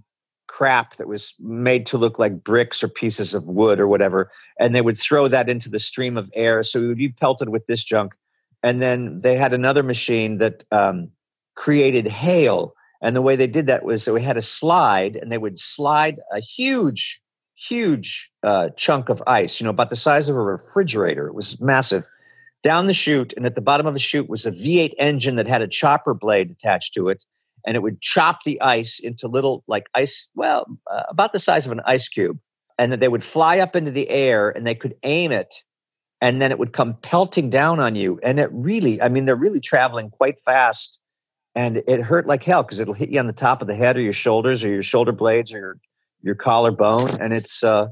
[0.47, 4.75] crap that was made to look like bricks or pieces of wood or whatever and
[4.75, 7.83] they would throw that into the stream of air so would be pelted with this
[7.83, 8.15] junk
[8.63, 11.09] and then they had another machine that um,
[11.55, 15.31] created hail and the way they did that was that we had a slide and
[15.31, 17.21] they would slide a huge
[17.59, 21.27] huge uh, chunk of ice, you know, about the size of a refrigerator.
[21.27, 22.05] It was massive.
[22.63, 25.47] Down the chute, and at the bottom of the chute was a V8 engine that
[25.47, 27.23] had a chopper blade attached to it,
[27.65, 31.65] and it would chop the ice into little, like ice, well, uh, about the size
[31.65, 32.37] of an ice cube.
[32.77, 35.53] And then they would fly up into the air and they could aim it,
[36.21, 38.19] and then it would come pelting down on you.
[38.23, 40.99] And it really, I mean, they're really traveling quite fast.
[41.55, 43.97] And it hurt like hell because it'll hit you on the top of the head
[43.97, 45.79] or your shoulders or your shoulder blades or your
[46.21, 47.87] your collarbone, and it's uh,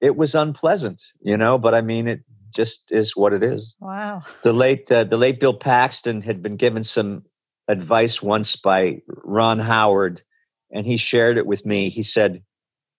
[0.00, 1.58] it was unpleasant, you know.
[1.58, 2.20] But I mean, it
[2.54, 3.74] just is what it is.
[3.80, 4.22] Wow.
[4.42, 7.24] The late uh, the late Bill Paxton had been given some
[7.68, 10.22] advice once by Ron Howard,
[10.70, 11.88] and he shared it with me.
[11.88, 12.42] He said,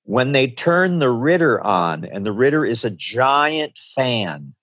[0.03, 4.54] "When they turn the Ritter on, and the Ritter is a giant fan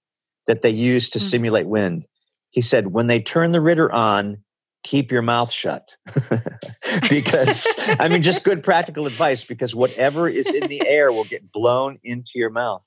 [0.46, 1.28] that they use to mm-hmm.
[1.28, 2.06] simulate wind."
[2.50, 4.38] He said, "When they turn the Ritter on."
[4.82, 5.96] keep your mouth shut
[7.08, 7.66] because
[8.00, 11.98] i mean just good practical advice because whatever is in the air will get blown
[12.02, 12.84] into your mouth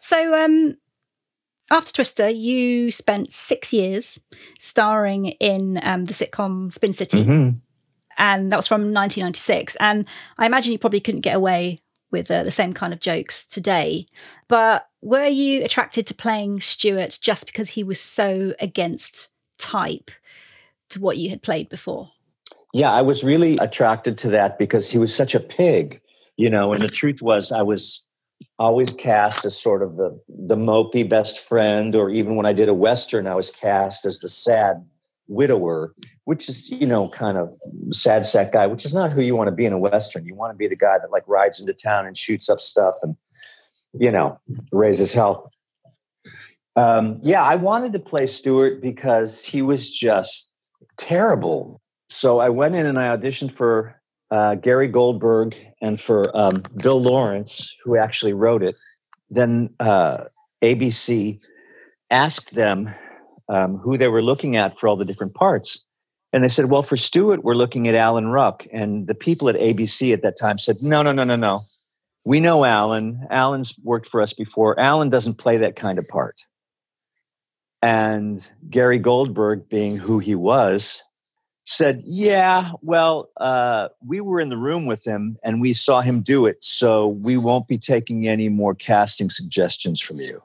[0.00, 0.76] so um
[1.70, 4.18] after twister you spent six years
[4.58, 7.56] starring in um, the sitcom spin city mm-hmm.
[8.16, 10.06] and that was from 1996 and
[10.38, 14.06] i imagine you probably couldn't get away with uh, the same kind of jokes today
[14.48, 20.10] but were you attracted to playing stuart just because he was so against type
[20.90, 22.10] to what you had played before?
[22.74, 26.00] Yeah, I was really attracted to that because he was such a pig,
[26.36, 28.06] you know, and the truth was I was
[28.58, 32.68] always cast as sort of the the mopey best friend or even when I did
[32.68, 34.84] a western I was cast as the sad
[35.28, 37.56] widower, which is, you know, kind of
[37.90, 40.24] sad sack guy, which is not who you want to be in a western.
[40.24, 42.96] You want to be the guy that like rides into town and shoots up stuff
[43.02, 43.16] and
[43.94, 44.38] you know,
[44.72, 45.52] raises hell.
[46.76, 50.54] Um, yeah, I wanted to play Stuart because he was just
[50.96, 51.80] terrible.
[52.08, 57.00] So I went in and I auditioned for uh, Gary Goldberg and for um, Bill
[57.00, 58.76] Lawrence, who actually wrote it.
[59.30, 60.24] Then uh,
[60.62, 61.40] ABC
[62.10, 62.90] asked them
[63.48, 65.84] um, who they were looking at for all the different parts.
[66.32, 68.66] And they said, well, for Stuart, we're looking at Alan Ruck.
[68.72, 71.62] And the people at ABC at that time said, no, no, no, no, no.
[72.24, 73.26] We know Alan.
[73.30, 74.78] Alan's worked for us before.
[74.78, 76.44] Alan doesn't play that kind of part.
[77.80, 81.02] And Gary Goldberg, being who he was,
[81.64, 86.20] said, Yeah, well, uh, we were in the room with him and we saw him
[86.22, 86.62] do it.
[86.62, 90.42] So we won't be taking any more casting suggestions from you.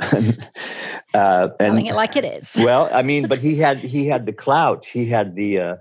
[1.14, 2.56] uh, Telling it like it is.
[2.58, 4.84] well, I mean, but he had he had the clout.
[4.84, 5.76] He had the uh,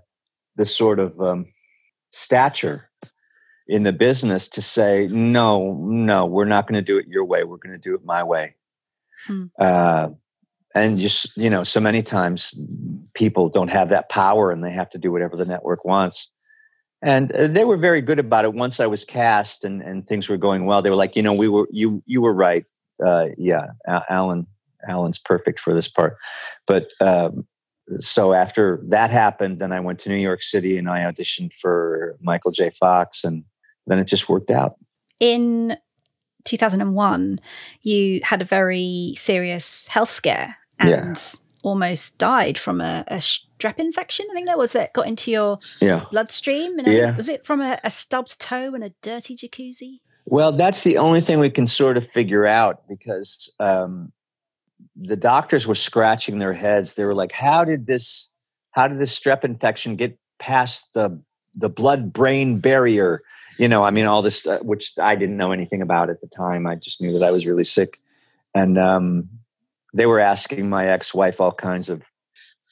[0.55, 1.47] the sort of um,
[2.11, 2.89] stature
[3.67, 7.43] in the business to say, no, no, we're not going to do it your way.
[7.43, 8.55] We're going to do it my way.
[9.25, 9.45] Hmm.
[9.57, 10.09] Uh,
[10.75, 12.59] and just you know so many times
[13.13, 16.31] people don't have that power and they have to do whatever the network wants
[17.01, 20.29] and uh, they were very good about it once i was cast and, and things
[20.29, 22.65] were going well they were like you know we were you you were right
[23.05, 23.67] uh, yeah
[24.09, 24.47] alan
[24.87, 26.17] alan's perfect for this part
[26.67, 27.45] but um,
[27.99, 32.17] so after that happened then i went to new york city and i auditioned for
[32.21, 33.43] michael j fox and
[33.87, 34.75] then it just worked out
[35.19, 35.77] in
[36.45, 37.39] 2001
[37.81, 41.39] you had a very serious health scare and yeah.
[41.61, 44.25] almost died from a, a, strep infection.
[44.29, 46.05] I think that was that got into your yeah.
[46.11, 46.77] bloodstream.
[46.79, 47.15] And yeah.
[47.15, 49.99] was it from a, a stubbed toe and a dirty jacuzzi?
[50.25, 54.11] Well, that's the only thing we can sort of figure out because um,
[54.95, 56.93] the doctors were scratching their heads.
[56.93, 58.29] They were like, "How did this?
[58.71, 61.21] How did this strep infection get past the
[61.55, 63.21] the blood brain barrier?"
[63.59, 66.27] You know, I mean, all this, uh, which I didn't know anything about at the
[66.27, 66.65] time.
[66.65, 67.99] I just knew that I was really sick,
[68.55, 69.29] and um,
[69.93, 72.01] they were asking my ex-wife all kinds of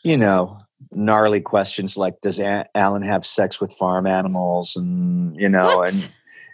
[0.03, 0.57] you know
[0.91, 5.93] gnarly questions like does alan have sex with farm animals and you know what?
[5.93, 6.11] and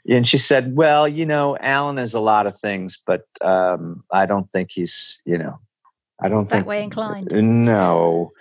[0.08, 4.26] and she said well you know alan is a lot of things but um, i
[4.26, 5.60] don't think he's you know
[6.22, 7.32] i don't that think way inclined.
[7.32, 8.32] no.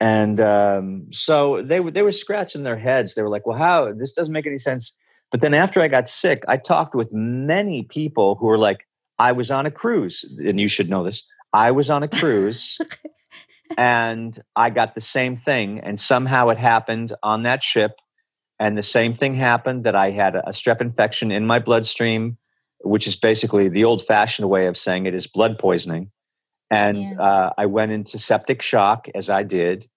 [0.00, 3.14] And um, so they were they were scratching their heads.
[3.14, 3.92] They were like well how?
[3.92, 4.96] This doesn't make any sense.
[5.30, 8.86] But then after i got sick i talked with many people who were like
[9.18, 10.24] i was on a cruise.
[10.44, 11.24] And you should know this.
[11.52, 12.78] I was on a cruise
[13.76, 15.80] and I got the same thing.
[15.80, 17.92] And somehow it happened on that ship.
[18.58, 22.38] And the same thing happened that I had a strep infection in my bloodstream,
[22.80, 26.10] which is basically the old fashioned way of saying it is blood poisoning.
[26.70, 27.20] And yeah.
[27.20, 29.88] uh, I went into septic shock as I did.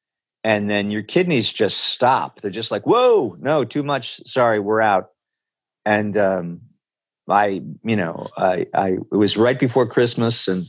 [0.44, 2.42] And then your kidneys just stop.
[2.42, 4.22] They're just like, whoa, no, too much.
[4.26, 5.10] Sorry, we're out.
[5.86, 6.62] And um,
[7.30, 10.66] I, you know, I, I, it was right before Christmas and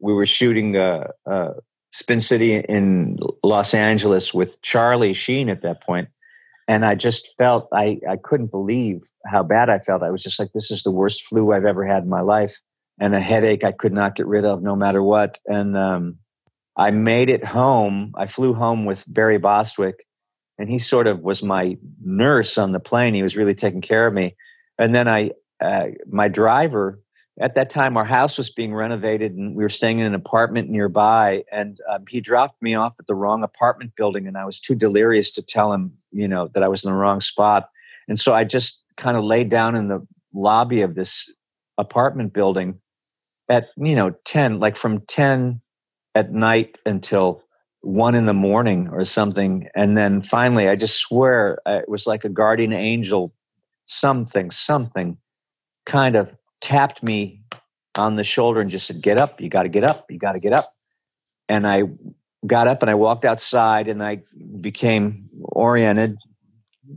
[0.00, 1.54] we were shooting uh, uh,
[1.92, 6.08] Spin City in Los Angeles with Charlie Sheen at that point,
[6.68, 10.02] and I just felt I I couldn't believe how bad I felt.
[10.02, 12.60] I was just like, this is the worst flu I've ever had in my life,
[13.00, 15.38] and a headache I could not get rid of no matter what.
[15.46, 16.16] And um,
[16.76, 18.12] I made it home.
[18.16, 20.06] I flew home with Barry Bostwick,
[20.58, 23.14] and he sort of was my nurse on the plane.
[23.14, 24.36] He was really taking care of me.
[24.78, 27.00] And then I, uh, my driver
[27.40, 30.70] at that time our house was being renovated and we were staying in an apartment
[30.70, 34.58] nearby and um, he dropped me off at the wrong apartment building and i was
[34.58, 37.68] too delirious to tell him you know that i was in the wrong spot.
[38.08, 41.30] And so i just kind of laid down in the lobby of this
[41.78, 42.80] apartment building
[43.48, 45.60] at you know 10 like from 10
[46.14, 47.42] at night until
[47.82, 49.68] 1 in the morning or something.
[49.74, 53.32] And then finally i just swear it was like a guardian angel
[53.86, 55.18] something something
[55.86, 57.40] kind of tapped me
[57.96, 60.32] on the shoulder and just said, Get up, you got to get up, you got
[60.32, 60.74] to get up.
[61.48, 61.84] And I
[62.46, 64.22] got up and I walked outside and I
[64.60, 66.16] became oriented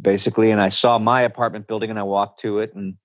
[0.01, 0.51] basically.
[0.51, 2.73] And I saw my apartment building and I walked to it.
[2.75, 2.95] And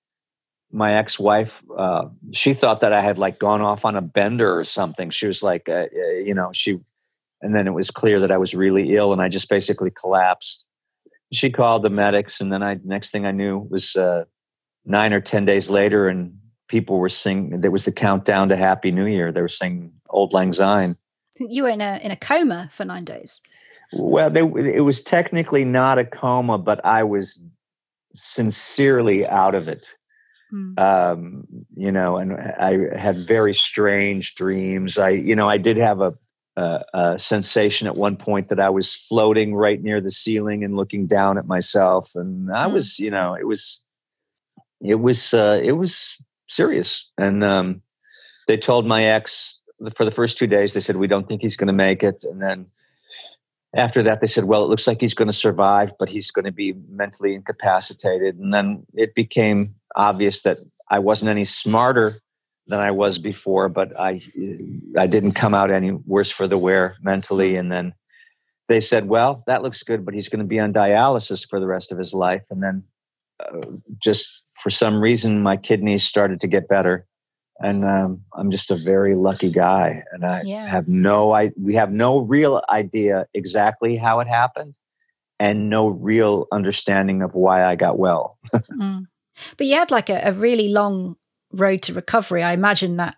[0.71, 4.57] my ex wife, uh, she thought that I had like gone off on a bender
[4.57, 5.09] or something.
[5.09, 6.79] She was like, uh, uh, you know, she,
[7.41, 10.67] and then it was clear that I was really ill and I just basically collapsed.
[11.31, 12.39] She called the medics.
[12.39, 14.25] And then I, next thing I knew was uh,
[14.85, 16.07] nine or 10 days later.
[16.07, 17.61] And people were singing.
[17.61, 19.31] There was the countdown to Happy New Year.
[19.31, 20.97] They were singing "Auld Lang Syne."
[21.39, 23.41] You were in a in a coma for nine days.
[23.93, 27.41] Well, they, it was technically not a coma, but I was
[28.13, 29.93] sincerely out of it.
[30.53, 30.79] Mm.
[30.79, 34.97] Um, you know, and I had very strange dreams.
[34.97, 36.13] I, you know, I did have a,
[36.55, 40.75] a, a, sensation at one point that I was floating right near the ceiling and
[40.75, 42.73] looking down at myself, and I mm.
[42.73, 43.83] was, you know, it was,
[44.81, 46.17] it was, uh, it was
[46.47, 47.11] serious.
[47.17, 47.81] And um,
[48.47, 49.59] they told my ex
[49.95, 52.23] for the first two days, they said, We don't think he's going to make it.
[52.23, 52.67] And then
[53.75, 56.45] after that, they said, Well, it looks like he's going to survive, but he's going
[56.45, 58.37] to be mentally incapacitated.
[58.37, 60.57] And then it became obvious that
[60.89, 62.15] I wasn't any smarter
[62.67, 64.21] than I was before, but I
[64.97, 67.57] I didn't come out any worse for the wear mentally.
[67.57, 67.93] And then
[68.67, 71.67] they said, "Well, that looks good, but he's going to be on dialysis for the
[71.67, 72.83] rest of his life." And then
[73.39, 73.67] uh,
[74.01, 77.05] just for some reason my kidneys started to get better
[77.59, 80.67] and um, i'm just a very lucky guy and i yeah.
[80.67, 84.77] have no i we have no real idea exactly how it happened
[85.39, 89.05] and no real understanding of why i got well mm.
[89.57, 91.15] but you had like a, a really long
[91.51, 93.15] road to recovery i imagine that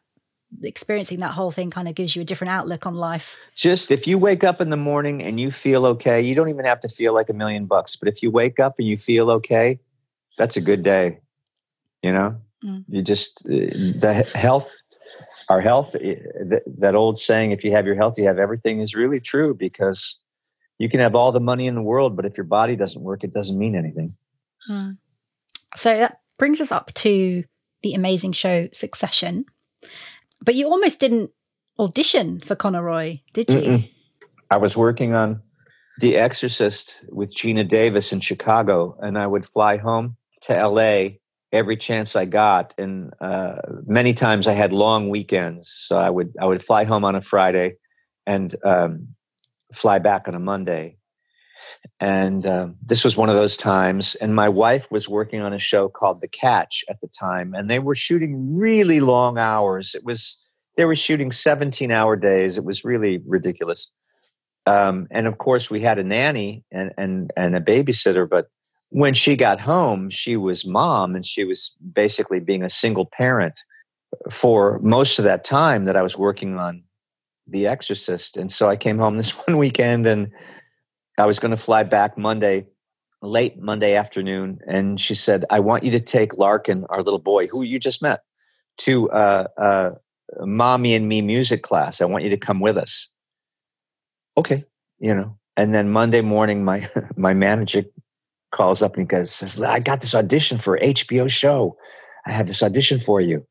[0.63, 3.36] experiencing that whole thing kind of gives you a different outlook on life.
[3.56, 6.65] Just if you wake up in the morning and you feel okay, you don't even
[6.65, 9.30] have to feel like a million bucks, but if you wake up and you feel
[9.30, 9.80] okay,
[10.38, 11.19] that's a good day.
[12.02, 12.84] You know, mm.
[12.88, 14.70] you just uh, the health,
[15.50, 15.93] our health.
[15.93, 20.20] That old saying, "If you have your health, you have everything," is really true because
[20.78, 23.24] you can have all the money in the world, but if your body doesn't work,
[23.24, 24.15] it doesn't mean anything.
[24.70, 24.98] Mm.
[25.76, 27.43] So that brings us up to
[27.82, 29.46] the amazing show Succession.
[30.43, 31.32] But you almost didn't
[31.80, 33.60] audition for Connor Roy, did you?
[33.60, 33.91] Mm-mm.
[34.52, 35.41] I was working on
[36.00, 41.17] The Exorcist with Geena Davis in Chicago, and I would fly home to LA
[41.52, 43.56] every chance I got, and uh,
[43.86, 45.70] many times I had long weekends.
[45.72, 47.76] So I would I would fly home on a Friday,
[48.26, 49.08] and um,
[49.74, 50.98] fly back on a Monday.
[52.00, 54.16] And uh, this was one of those times.
[54.16, 57.70] And my wife was working on a show called The Catch at the time, and
[57.70, 59.96] they were shooting really long hours.
[59.96, 60.42] It was
[60.76, 62.58] they were shooting seventeen hour days.
[62.58, 63.92] It was really ridiculous.
[64.66, 68.48] Um, and of course, we had a nanny and and and a babysitter, but
[68.90, 73.64] when she got home, she was mom and she was basically being a single parent
[74.32, 76.84] for most of that time that I was working on
[77.48, 78.38] The Exorcist.
[78.38, 80.32] And so I came home this one weekend and
[81.18, 82.68] I was going to fly back Monday,
[83.22, 84.60] late Monday afternoon.
[84.68, 88.02] And she said, I want you to take Larkin, our little boy, who you just
[88.02, 88.22] met,
[88.80, 89.90] to uh, uh,
[90.42, 92.00] mommy and me music class.
[92.00, 93.12] I want you to come with us.
[94.38, 94.64] Okay,
[95.00, 95.38] you know.
[95.56, 97.84] And then Monday morning, my my manager
[98.58, 101.78] calls up and he goes, says, I got this audition for HBO show.
[102.26, 103.45] I have this audition for you.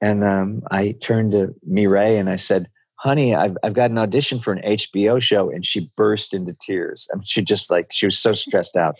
[0.00, 4.38] And um, I turned to Mireille and I said, honey, I've, I've got an audition
[4.38, 5.50] for an HBO show.
[5.50, 7.08] And she burst into tears.
[7.12, 8.96] I mean, she just like, she was so stressed out.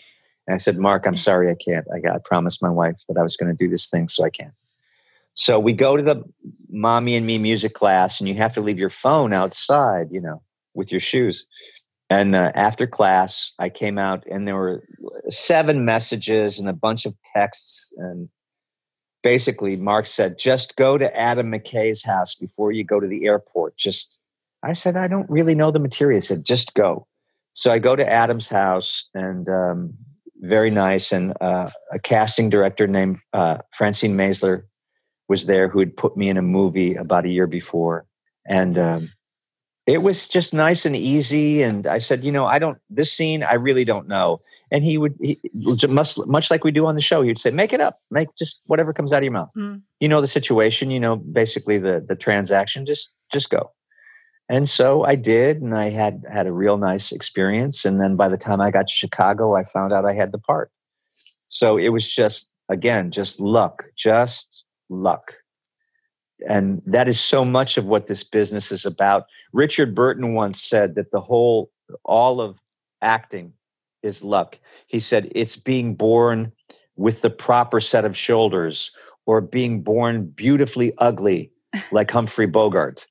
[0.47, 1.85] And I said, Mark, I'm sorry, I can't.
[1.93, 4.25] I, got, I promised my wife that I was going to do this thing, so
[4.25, 4.53] I can't.
[5.35, 6.21] So we go to the
[6.69, 10.41] mommy and me music class, and you have to leave your phone outside, you know,
[10.73, 11.47] with your shoes.
[12.09, 14.83] And uh, after class, I came out, and there were
[15.29, 17.93] seven messages and a bunch of texts.
[17.97, 18.29] And
[19.23, 23.77] basically, Mark said, just go to Adam McKay's house before you go to the airport.
[23.77, 24.19] Just,
[24.63, 26.17] I said, I don't really know the material.
[26.17, 27.07] He said, just go.
[27.53, 29.93] So I go to Adam's house, and um,
[30.41, 31.11] very nice.
[31.11, 34.63] And uh, a casting director named uh, Francine Maisler
[35.29, 38.05] was there who had put me in a movie about a year before.
[38.45, 39.09] And um,
[39.85, 41.61] it was just nice and easy.
[41.61, 44.39] And I said, you know, I don't, this scene, I really don't know.
[44.71, 45.39] And he would, he,
[45.89, 48.29] much, much like we do on the show, he would say, make it up, make
[48.37, 49.51] just whatever comes out of your mouth.
[49.57, 49.81] Mm.
[49.99, 53.71] You know, the situation, you know, basically the, the transaction, just, just go.
[54.49, 57.85] And so I did, and I had had a real nice experience.
[57.85, 60.37] And then by the time I got to Chicago, I found out I had the
[60.37, 60.71] part.
[61.47, 65.35] So it was just, again, just luck, just luck
[66.47, 69.25] and that is so much of what this business is about.
[69.51, 71.71] Richard Burton once said that the whole,
[72.03, 72.59] all of
[73.01, 73.53] acting
[74.01, 74.59] is luck.
[74.87, 76.51] He said it's being born
[76.95, 78.91] with the proper set of shoulders
[79.25, 81.51] or being born beautifully ugly
[81.91, 83.07] like Humphrey Bogart.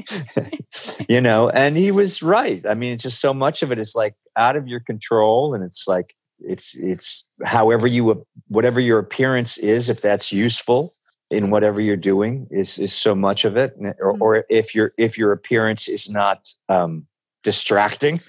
[1.08, 2.64] you know, and he was right.
[2.66, 5.62] I mean, it's just so much of it is like out of your control and
[5.62, 10.92] it's like it's it's however you whatever your appearance is if that's useful
[11.32, 14.22] in whatever you're doing is is so much of it or, mm-hmm.
[14.22, 17.06] or if your if your appearance is not um,
[17.42, 18.20] distracting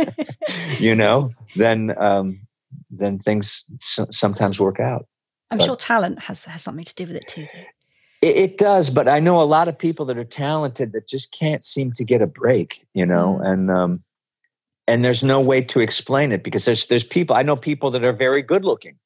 [0.78, 2.40] you know then um,
[2.90, 5.06] then things s- sometimes work out
[5.50, 7.46] i'm but, sure talent has has something to do with it too
[8.20, 11.32] it, it, does but i know a lot of people that are talented that just
[11.32, 13.46] can't seem to get a break you know mm.
[13.46, 14.02] and um
[14.88, 18.02] and there's no way to explain it because there's there's people i know people that
[18.02, 18.96] are very good looking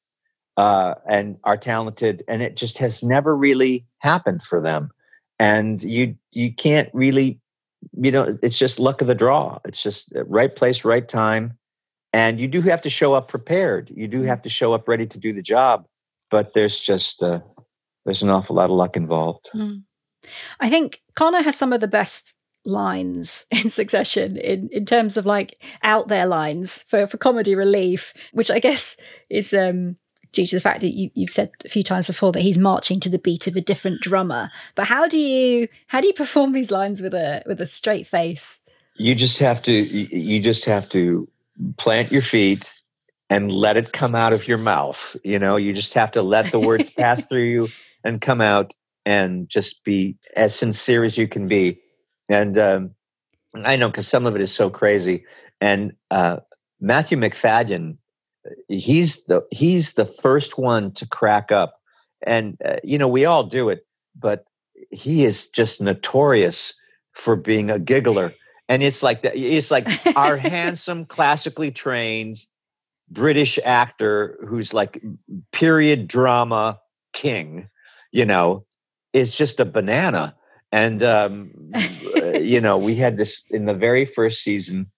[0.57, 4.89] uh, and are talented, and it just has never really happened for them.
[5.39, 7.39] And you you can't really,
[7.93, 9.59] you know, it's just luck of the draw.
[9.65, 11.57] It's just right place, right time,
[12.11, 13.91] and you do have to show up prepared.
[13.95, 15.85] You do have to show up ready to do the job,
[16.31, 17.39] but there's just uh,
[18.05, 19.49] there's an awful lot of luck involved.
[19.53, 19.83] Mm.
[20.59, 22.35] I think Connor has some of the best
[22.65, 28.13] lines in succession in, in terms of like out there lines for, for comedy relief,
[28.33, 28.97] which I guess
[29.29, 29.97] is um
[30.31, 32.99] due to the fact that you, you've said a few times before that he's marching
[33.01, 34.51] to the beat of a different drummer.
[34.75, 38.07] But how do you how do you perform these lines with a with a straight
[38.07, 38.61] face?
[38.95, 41.27] You just have to you just have to
[41.77, 42.73] plant your feet
[43.29, 45.15] and let it come out of your mouth.
[45.23, 47.67] You know, you just have to let the words pass through you
[48.03, 48.73] and come out
[49.05, 51.79] and just be as sincere as you can be.
[52.29, 52.91] And um,
[53.55, 55.25] I know because some of it is so crazy.
[55.61, 56.37] And uh,
[56.79, 57.97] Matthew Macfadyen
[58.67, 61.79] he's the he's the first one to crack up.
[62.25, 63.85] And uh, you know we all do it
[64.19, 64.45] but
[64.89, 66.73] he is just notorious
[67.13, 68.33] for being a giggler.
[68.67, 72.37] And it's like that it's like our handsome classically trained
[73.09, 75.01] british actor who's like
[75.53, 76.77] period drama
[77.13, 77.69] king
[78.11, 78.65] you know
[79.13, 80.35] is just a banana.
[80.71, 81.51] And um,
[82.39, 84.91] you know we had this in the very first season.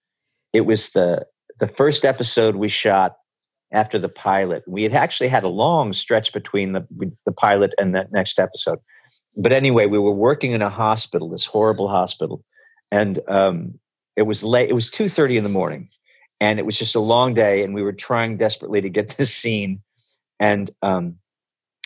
[0.52, 1.26] It was the
[1.58, 3.16] the first episode we shot
[3.72, 4.62] after the pilot.
[4.66, 6.86] We had actually had a long stretch between the
[7.24, 8.78] the pilot and that next episode.
[9.36, 12.44] But anyway, we were working in a hospital, this horrible hospital,
[12.90, 13.78] and um,
[14.16, 14.70] it was late.
[14.70, 15.88] It was two thirty in the morning,
[16.40, 17.62] and it was just a long day.
[17.62, 19.82] And we were trying desperately to get this scene.
[20.38, 21.16] And um,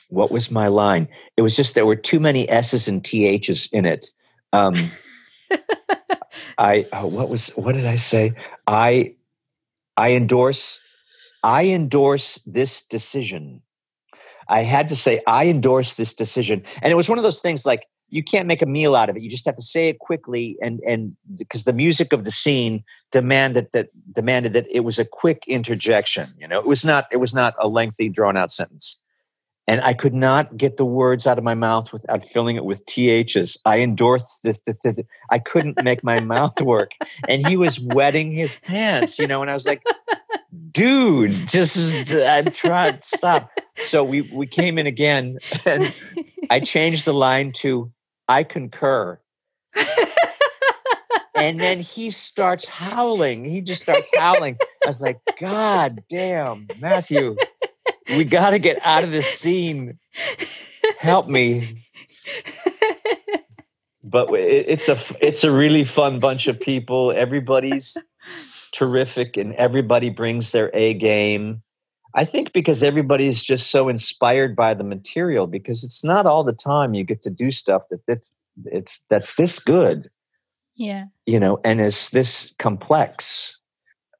[0.09, 1.09] what was my line?
[1.37, 4.11] It was just there were too many S's and THs in it.
[4.53, 4.75] Um,
[6.59, 8.35] I oh, what was what did I say?
[8.67, 9.15] I
[9.97, 10.81] I endorse
[11.45, 13.61] I endorse this decision.
[14.49, 16.65] I had to say, I endorse this decision.
[16.83, 19.17] And it was one of those things like you can't make a meal out of
[19.17, 19.23] it.
[19.23, 22.83] You just have to say it quickly and and because the music of the scene
[23.11, 26.33] demanded that demanded that it was a quick interjection.
[26.39, 29.01] You know, it was not it was not a lengthy, drawn out sentence.
[29.67, 32.85] And I could not get the words out of my mouth without filling it with
[32.85, 33.57] THs.
[33.65, 34.97] I endorse this, this, this.
[35.31, 36.91] I couldn't make my mouth work.
[37.29, 39.83] And he was wetting his pants, you know, and I was like,
[40.71, 43.51] dude, just I tried stop.
[43.77, 45.95] So we we came in again, and
[46.51, 47.93] I changed the line to
[48.29, 49.19] "I concur."
[51.35, 53.45] and then he starts howling.
[53.45, 54.57] He just starts howling.
[54.85, 57.37] I was like, God damn, Matthew,
[58.09, 59.99] we got to get out of this scene.
[60.99, 61.79] Help me.
[64.05, 67.13] but it, it's a it's a really fun bunch of people.
[67.13, 67.97] Everybody's
[68.75, 71.63] terrific, and everybody brings their A game.
[72.15, 76.53] I think because everybody's just so inspired by the material because it's not all the
[76.53, 78.35] time you get to do stuff that that's
[78.67, 80.11] it's that's this good.
[80.77, 81.07] Yeah.
[81.27, 83.59] You know, and it's this complex.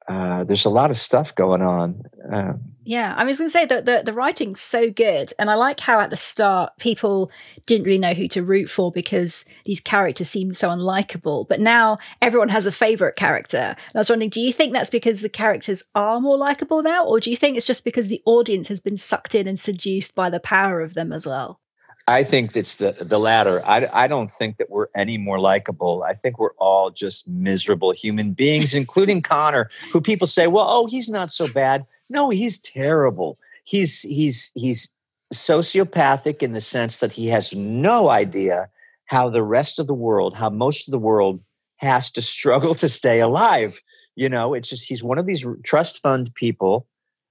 [0.07, 2.03] Uh, there's a lot of stuff going on.
[2.31, 5.33] Um, yeah, I was going to say that the, the writing's so good.
[5.39, 7.31] And I like how at the start people
[7.65, 11.47] didn't really know who to root for because these characters seemed so unlikable.
[11.47, 13.57] But now everyone has a favorite character.
[13.57, 17.03] And I was wondering, do you think that's because the characters are more likable now?
[17.03, 20.15] Or do you think it's just because the audience has been sucked in and seduced
[20.15, 21.59] by the power of them as well?
[22.07, 23.65] I think it's the the latter.
[23.65, 26.03] I, I don't think that we're any more likable.
[26.03, 30.85] I think we're all just miserable human beings, including Connor, who people say, "Well, oh,
[30.85, 33.37] he's not so bad." No, he's terrible.
[33.63, 34.93] He's he's he's
[35.33, 38.69] sociopathic in the sense that he has no idea
[39.05, 41.41] how the rest of the world, how most of the world
[41.77, 43.81] has to struggle to stay alive.
[44.15, 46.87] You know, it's just he's one of these trust fund people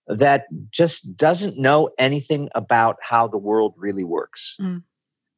[0.07, 4.83] that just doesn't know anything about how the world really works mm.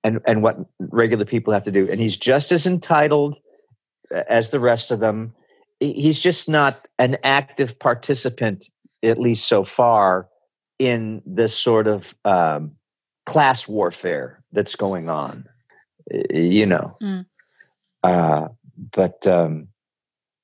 [0.03, 1.89] and, and what regular people have to do.
[1.89, 3.39] And he's just as entitled
[4.11, 5.32] as the rest of them.
[5.78, 8.70] He's just not an active participant,
[9.03, 10.28] at least so far,
[10.78, 12.72] in this sort of um,
[13.24, 15.47] class warfare that's going on.
[16.30, 16.97] You know.
[17.03, 17.26] Mm.
[18.03, 18.49] Uh,
[18.92, 19.68] but um,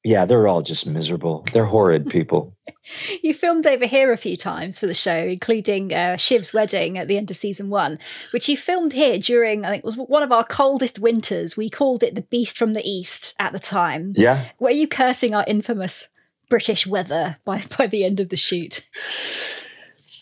[0.04, 1.44] yeah, they're all just miserable.
[1.52, 2.56] They're horrid people.
[3.22, 7.06] you filmed over here a few times for the show, including uh, Shiv's wedding at
[7.06, 7.98] the end of season one,
[8.32, 11.56] which you filmed here during, I think, it was one of our coldest winters.
[11.56, 14.12] We called it the Beast from the East at the time.
[14.16, 14.46] Yeah.
[14.58, 16.08] Were you cursing our infamous
[16.52, 18.86] British weather by by the end of the shoot?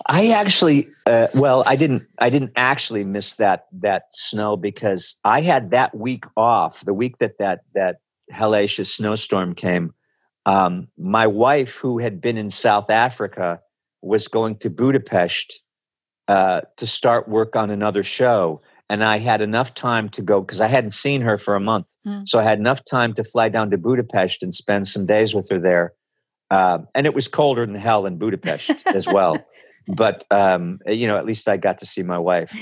[0.06, 2.06] I actually, uh, well, I didn't.
[2.18, 6.84] I didn't actually miss that that snow because I had that week off.
[6.84, 7.96] The week that that that
[8.32, 9.92] hellacious snowstorm came,
[10.46, 13.60] um, my wife, who had been in South Africa,
[14.00, 15.64] was going to Budapest
[16.28, 18.62] uh, to start work on another show.
[18.88, 21.88] And I had enough time to go because I hadn't seen her for a month.
[22.06, 22.22] Mm.
[22.28, 25.48] So I had enough time to fly down to Budapest and spend some days with
[25.50, 25.92] her there.
[26.50, 29.44] Uh, and it was colder than hell in Budapest as well.
[29.86, 32.52] But, um, you know, at least I got to see my wife.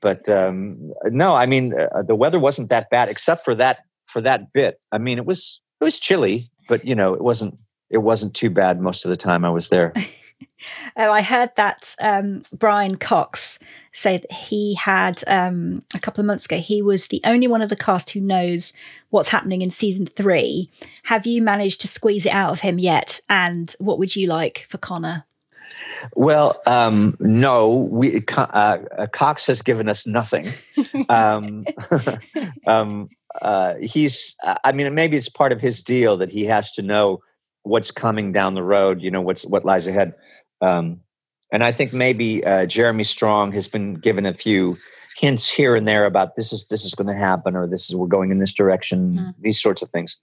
[0.00, 4.20] But um, no, I mean, uh, the weather wasn't that bad except for that for
[4.22, 4.84] that bit.
[4.92, 7.58] I mean, it was it was chilly, but you know, it wasn't
[7.90, 9.92] it wasn't too bad most of the time I was there.
[10.96, 13.58] oh, I heard that um, Brian Cox
[13.92, 16.58] say that he had um, a couple of months ago.
[16.58, 18.72] He was the only one of the cast who knows
[19.10, 20.70] what's happening in season three.
[21.04, 23.20] Have you managed to squeeze it out of him yet?
[23.28, 25.24] And what would you like for Connor?
[26.14, 28.78] Well, um, no, we uh,
[29.12, 30.48] Cox has given us nothing.
[31.08, 31.66] um,
[32.66, 33.08] um,
[33.40, 37.20] uh, he's i mean maybe it's part of his deal that he has to know
[37.62, 40.14] what's coming down the road you know what's what lies ahead
[40.60, 41.00] um,
[41.52, 44.76] and i think maybe uh, jeremy strong has been given a few
[45.16, 47.96] hints here and there about this is this is going to happen or this is
[47.96, 49.34] we're going in this direction mm.
[49.40, 50.20] these sorts of things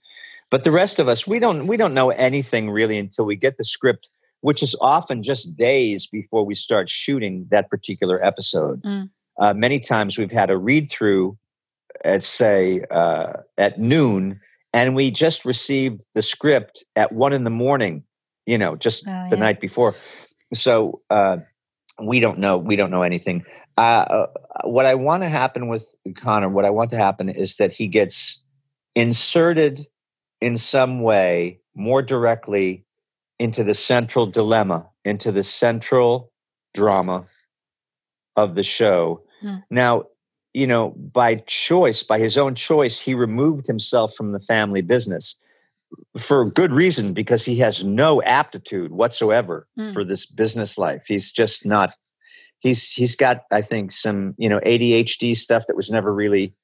[0.50, 3.58] but the rest of us we don't we don't know anything really until we get
[3.58, 4.08] the script
[4.42, 9.10] which is often just days before we start shooting that particular episode mm.
[9.40, 11.38] uh, many times we've had a read through
[12.04, 14.40] at say uh, at noon,
[14.74, 18.04] and we just received the script at one in the morning.
[18.46, 19.44] You know, just oh, the yeah.
[19.44, 19.96] night before.
[20.54, 21.38] So uh,
[22.02, 22.58] we don't know.
[22.58, 23.44] We don't know anything.
[23.78, 24.28] Uh, uh
[24.64, 27.88] what I want to happen with Connor, what I want to happen is that he
[27.88, 28.44] gets
[28.96, 29.86] inserted
[30.42, 32.86] in some way more directly
[33.40, 36.32] into the central dilemma, into the central
[36.74, 37.26] drama
[38.36, 39.22] of the show.
[39.44, 39.64] Mm.
[39.70, 40.06] Now,
[40.54, 45.40] you know, by choice, by his own choice, he removed himself from the family business
[46.20, 49.94] for good reason because he has no aptitude whatsoever mm.
[49.94, 51.04] for this business life.
[51.08, 51.94] He's just not.
[52.60, 56.56] He's he's got I think some you know ADHD stuff that was never really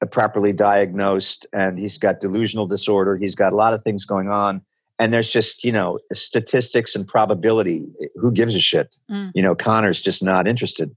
[0.00, 3.16] uh, properly diagnosed, and he's got delusional disorder.
[3.16, 4.62] He's got a lot of things going on,
[4.98, 7.90] and there's just you know statistics and probability.
[8.16, 8.96] Who gives a shit?
[9.10, 9.32] Mm.
[9.34, 10.94] You know, Connor's just not interested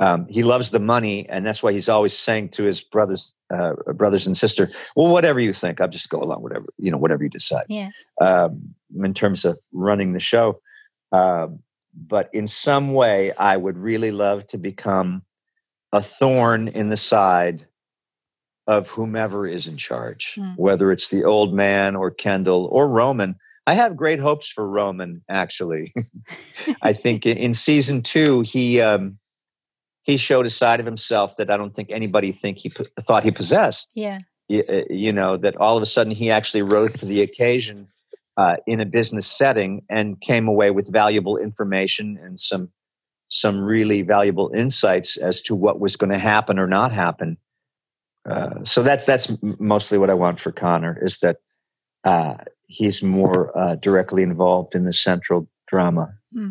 [0.00, 3.74] um, he loves the money, and that's why he's always saying to his brothers, uh,
[3.92, 6.42] brothers and sister, "Well, whatever you think, I'll just go along.
[6.42, 7.90] Whatever you know, whatever you decide." Yeah.
[8.20, 10.60] Um, in terms of running the show,
[11.12, 11.48] uh,
[11.94, 15.22] but in some way, I would really love to become
[15.92, 17.66] a thorn in the side
[18.66, 20.56] of whomever is in charge, mm.
[20.56, 23.36] whether it's the old man or Kendall or Roman.
[23.66, 25.22] I have great hopes for Roman.
[25.28, 25.92] Actually,
[26.82, 28.80] I think in, in season two, he.
[28.80, 29.18] Um,
[30.02, 32.72] he showed a side of himself that I don't think anybody think he
[33.02, 33.92] thought he possessed.
[33.94, 34.18] Yeah.
[34.50, 37.88] uh, you know, that all of a sudden he actually rose to the occasion
[38.36, 42.70] uh, in a business setting and came away with valuable information and some
[43.32, 47.36] some really valuable insights as to what was going to happen or not happen.
[48.28, 51.36] Uh, so that's that's mostly what I want for Connor is that
[52.04, 52.34] uh,
[52.66, 56.12] he's more uh, directly involved in the central drama.
[56.32, 56.50] Hmm.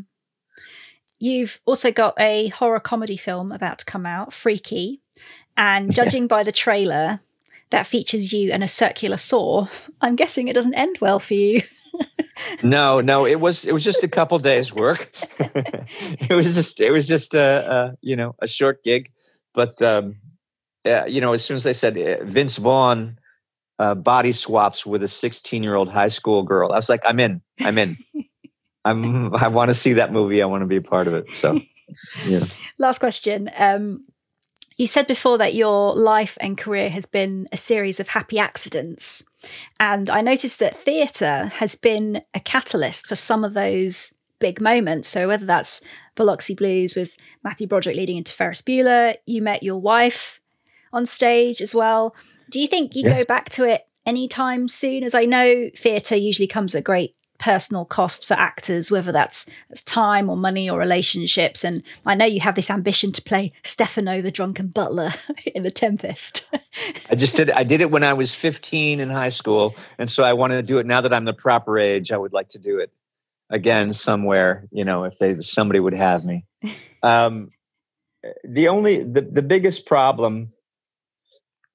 [1.20, 5.02] You've also got a horror comedy film about to come out, Freaky,
[5.58, 7.20] and judging by the trailer
[7.72, 9.68] that features you and a circular saw,
[10.02, 11.62] I'm guessing it doesn't end well for you.
[12.64, 15.12] no, no, it was it was just a couple days work.
[15.40, 19.12] it was just it was just a, a, you know a short gig,
[19.54, 20.16] but um,
[20.86, 23.20] yeah, you know as soon as they said uh, Vince Vaughn
[23.78, 27.20] uh, body swaps with a 16 year old high school girl, I was like, I'm
[27.20, 27.98] in, I'm in.
[28.86, 30.42] I'm I want to see that movie.
[30.42, 31.34] I want to be a part of it.
[31.34, 31.60] So,
[32.26, 32.42] yeah.
[32.78, 33.50] Last question.
[33.58, 34.06] Um,
[34.78, 39.26] you said before that your life and career has been a series of happy accidents.
[39.78, 45.10] And I noticed that theatre has been a catalyst for some of those big moments.
[45.10, 45.82] So whether that's
[46.16, 50.40] Biloxi Blues with Matthew Broderick leading into Ferris Bueller, you met your wife
[50.94, 52.16] on stage as well.
[52.50, 53.20] Do you think you yeah.
[53.20, 55.04] go back to it anytime soon?
[55.04, 59.84] As I know, theatre usually comes at great personal cost for actors, whether that's, that's
[59.84, 61.64] time or money or relationships.
[61.64, 65.12] And I know you have this ambition to play Stephano, the drunken butler,
[65.56, 66.54] in The Tempest.
[67.10, 67.50] I just did.
[67.50, 70.62] I did it when I was 15 in high school, and so I want to
[70.62, 72.12] do it now that I'm the proper age.
[72.12, 72.92] I would like to do it
[73.50, 74.68] again somewhere.
[74.72, 76.46] You know, if they somebody would have me.
[77.02, 77.52] Um,
[78.44, 80.52] the only the, the biggest problem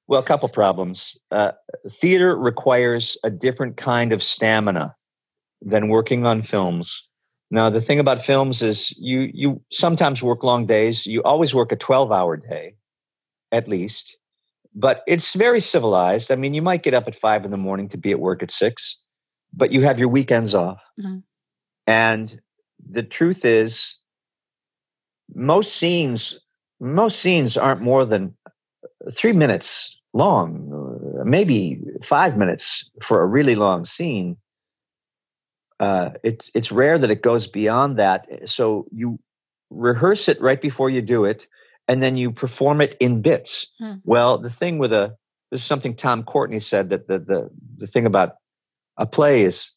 [0.06, 1.52] well a couple problems uh,
[1.88, 4.94] theater requires a different kind of stamina
[5.64, 7.08] than working on films.
[7.50, 11.06] Now, the thing about films is you you sometimes work long days.
[11.06, 12.74] You always work a 12 hour day,
[13.52, 14.16] at least.
[14.74, 16.32] But it's very civilized.
[16.32, 18.42] I mean, you might get up at five in the morning to be at work
[18.42, 19.04] at six,
[19.52, 20.80] but you have your weekends off.
[21.00, 21.18] Mm-hmm.
[21.86, 22.40] And
[22.90, 23.96] the truth is,
[25.32, 26.40] most scenes,
[26.80, 28.36] most scenes aren't more than
[29.14, 34.36] three minutes long, maybe five minutes for a really long scene
[35.80, 38.26] uh, it's it's rare that it goes beyond that.
[38.44, 39.18] So you
[39.70, 41.46] rehearse it right before you do it,
[41.88, 43.72] and then you perform it in bits.
[43.78, 43.94] Hmm.
[44.04, 45.16] Well, the thing with a
[45.50, 48.36] this is something Tom Courtenay said that the the the thing about
[48.96, 49.72] a play is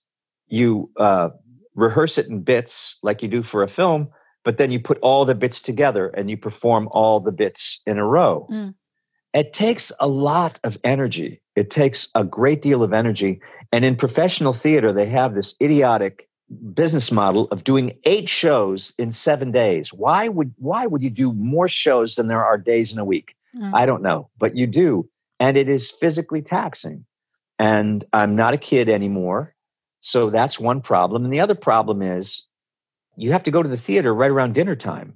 [0.47, 1.29] you uh,
[1.75, 4.09] rehearse it in bits like you do for a film,
[4.43, 7.97] but then you put all the bits together and you perform all the bits in
[7.97, 8.45] a row.
[8.49, 8.69] Hmm.
[9.33, 11.41] It takes a lot of energy.
[11.55, 13.41] It takes a great deal of energy.
[13.71, 16.27] And in professional theater, they have this idiotic
[16.73, 19.93] business model of doing eight shows in seven days.
[19.93, 23.35] Why would why would you do more shows than there are days in a week?
[23.55, 23.71] Mm.
[23.73, 25.09] I don't know, but you do,
[25.39, 27.05] and it is physically taxing.
[27.59, 29.55] And I'm not a kid anymore,
[29.99, 31.25] so that's one problem.
[31.25, 32.45] And the other problem is
[33.17, 35.15] you have to go to the theater right around dinner time.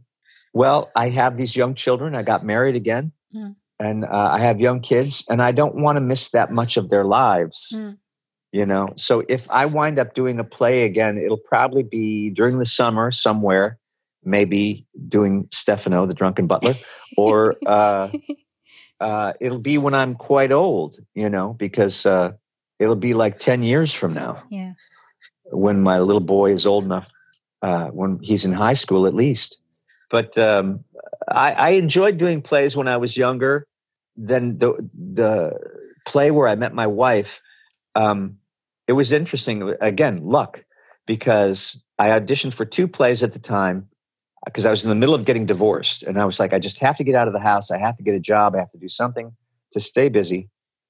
[0.53, 2.15] Well, I have these young children.
[2.15, 3.55] I got married again, mm.
[3.79, 6.89] and uh, I have young kids, and I don't want to miss that much of
[6.89, 7.73] their lives.
[7.73, 7.97] Mm
[8.51, 8.89] you know?
[8.95, 13.11] So if i wind up doing a play again it'll probably be during the summer
[13.11, 13.77] somewhere
[14.23, 16.75] maybe doing Stephano the drunken butler
[17.17, 18.09] or uh,
[18.99, 22.31] uh, it'll be when i'm quite old you know because uh,
[22.81, 24.41] it'll be like 10 years from now.
[24.49, 24.73] Yeah.
[25.51, 27.07] When my little boy is old enough
[27.61, 29.59] uh, when he's in high school at least.
[30.09, 30.83] But um,
[31.29, 33.65] I, I enjoyed doing plays when i was younger
[34.17, 35.57] then the the
[36.05, 37.41] play where i met my wife.
[37.95, 38.37] Um,
[38.91, 39.73] it was interesting.
[39.79, 40.65] Again, luck,
[41.07, 43.87] because I auditioned for two plays at the time
[44.43, 46.03] because I was in the middle of getting divorced.
[46.03, 47.71] And I was like, I just have to get out of the house.
[47.71, 48.53] I have to get a job.
[48.53, 49.31] I have to do something
[49.71, 50.49] to stay busy.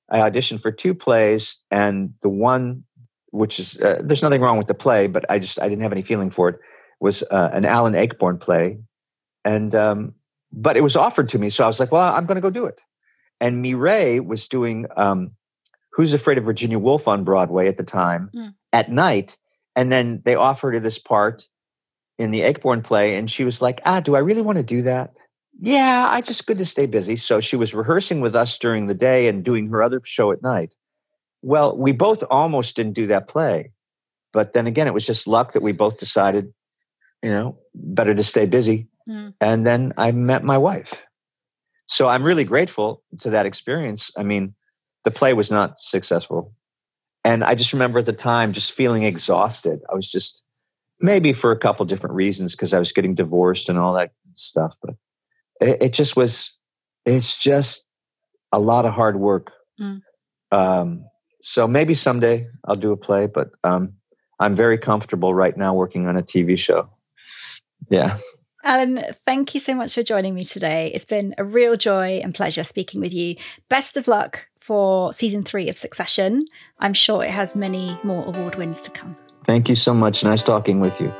[0.09, 2.85] I auditioned for two plays, and the one,
[3.29, 5.91] which is, uh, there's nothing wrong with the play, but I just, I didn't have
[5.91, 6.59] any feeling for it,
[6.99, 8.79] was uh, an Alan Ayckbourn play.
[9.45, 10.15] And, um,
[10.51, 11.51] but it was offered to me.
[11.51, 12.81] So I was like, well, I'm going to go do it.
[13.39, 15.33] And Mireille was doing um,
[15.93, 18.53] Who's Afraid of Virginia Woolf on Broadway at the time mm.
[18.73, 19.37] at night.
[19.75, 21.47] And then they offered her this part
[22.17, 23.15] in the Ayckbourn play.
[23.15, 25.13] And she was like, ah, do I really want to do that?
[25.59, 27.15] Yeah, I just good to stay busy.
[27.15, 30.41] So she was rehearsing with us during the day and doing her other show at
[30.41, 30.75] night.
[31.41, 33.71] Well, we both almost didn't do that play.
[34.33, 36.53] But then again, it was just luck that we both decided,
[37.21, 38.87] you know, better to stay busy.
[39.07, 39.33] Mm.
[39.41, 41.03] And then I met my wife.
[41.87, 44.11] So I'm really grateful to that experience.
[44.17, 44.55] I mean,
[45.03, 46.53] the play was not successful.
[47.23, 49.79] And I just remember at the time just feeling exhausted.
[49.91, 50.43] I was just
[50.99, 54.75] maybe for a couple different reasons because I was getting divorced and all that stuff.
[54.81, 54.95] But
[55.59, 56.55] it, it, just was,
[57.05, 57.85] it's just
[58.51, 59.51] a lot of hard work.
[59.79, 60.01] Mm.
[60.51, 61.05] Um,
[61.41, 63.93] so maybe someday I'll do a play, but um,
[64.39, 66.89] I'm very comfortable right now working on a TV show.
[67.89, 68.17] Yeah.
[68.63, 70.91] Alan, thank you so much for joining me today.
[70.93, 73.35] It's been a real joy and pleasure speaking with you.
[73.69, 76.39] Best of luck for season three of Succession.
[76.79, 79.17] I'm sure it has many more award wins to come.
[79.45, 80.23] Thank you so much.
[80.23, 81.11] Nice talking with you.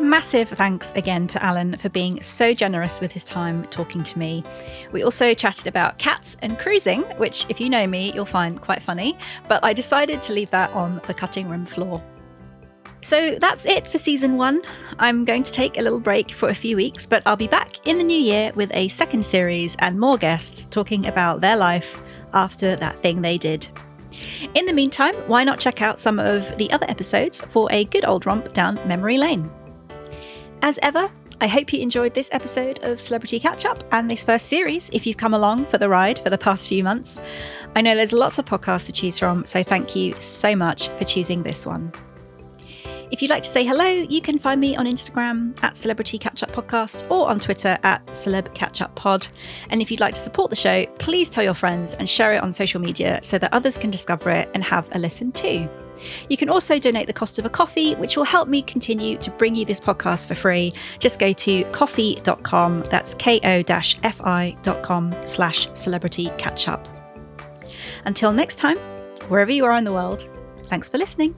[0.00, 4.44] Massive thanks again to Alan for being so generous with his time talking to me.
[4.92, 8.80] We also chatted about cats and cruising, which, if you know me, you'll find quite
[8.80, 12.00] funny, but I decided to leave that on the cutting room floor.
[13.04, 14.62] So that's it for season one.
[14.98, 17.86] I'm going to take a little break for a few weeks, but I'll be back
[17.86, 22.02] in the new year with a second series and more guests talking about their life
[22.32, 23.68] after that thing they did.
[24.54, 28.06] In the meantime, why not check out some of the other episodes for a good
[28.06, 29.50] old romp down memory lane?
[30.62, 31.10] As ever,
[31.42, 35.06] I hope you enjoyed this episode of Celebrity Catch Up and this first series if
[35.06, 37.22] you've come along for the ride for the past few months.
[37.76, 41.04] I know there's lots of podcasts to choose from, so thank you so much for
[41.04, 41.92] choosing this one.
[43.10, 46.42] If you'd like to say hello, you can find me on Instagram at Celebrity Catch
[46.42, 49.26] Up Podcast or on Twitter at Celeb Catch Up Pod.
[49.70, 52.42] And if you'd like to support the show, please tell your friends and share it
[52.42, 55.68] on social media so that others can discover it and have a listen too.
[56.28, 59.30] You can also donate the cost of a coffee, which will help me continue to
[59.30, 60.72] bring you this podcast for free.
[60.98, 66.88] Just go to ko-fi.com, that's ko-fi.com slash celebrity catch up.
[68.04, 68.78] Until next time,
[69.28, 70.28] wherever you are in the world,
[70.64, 71.34] thanks for listening.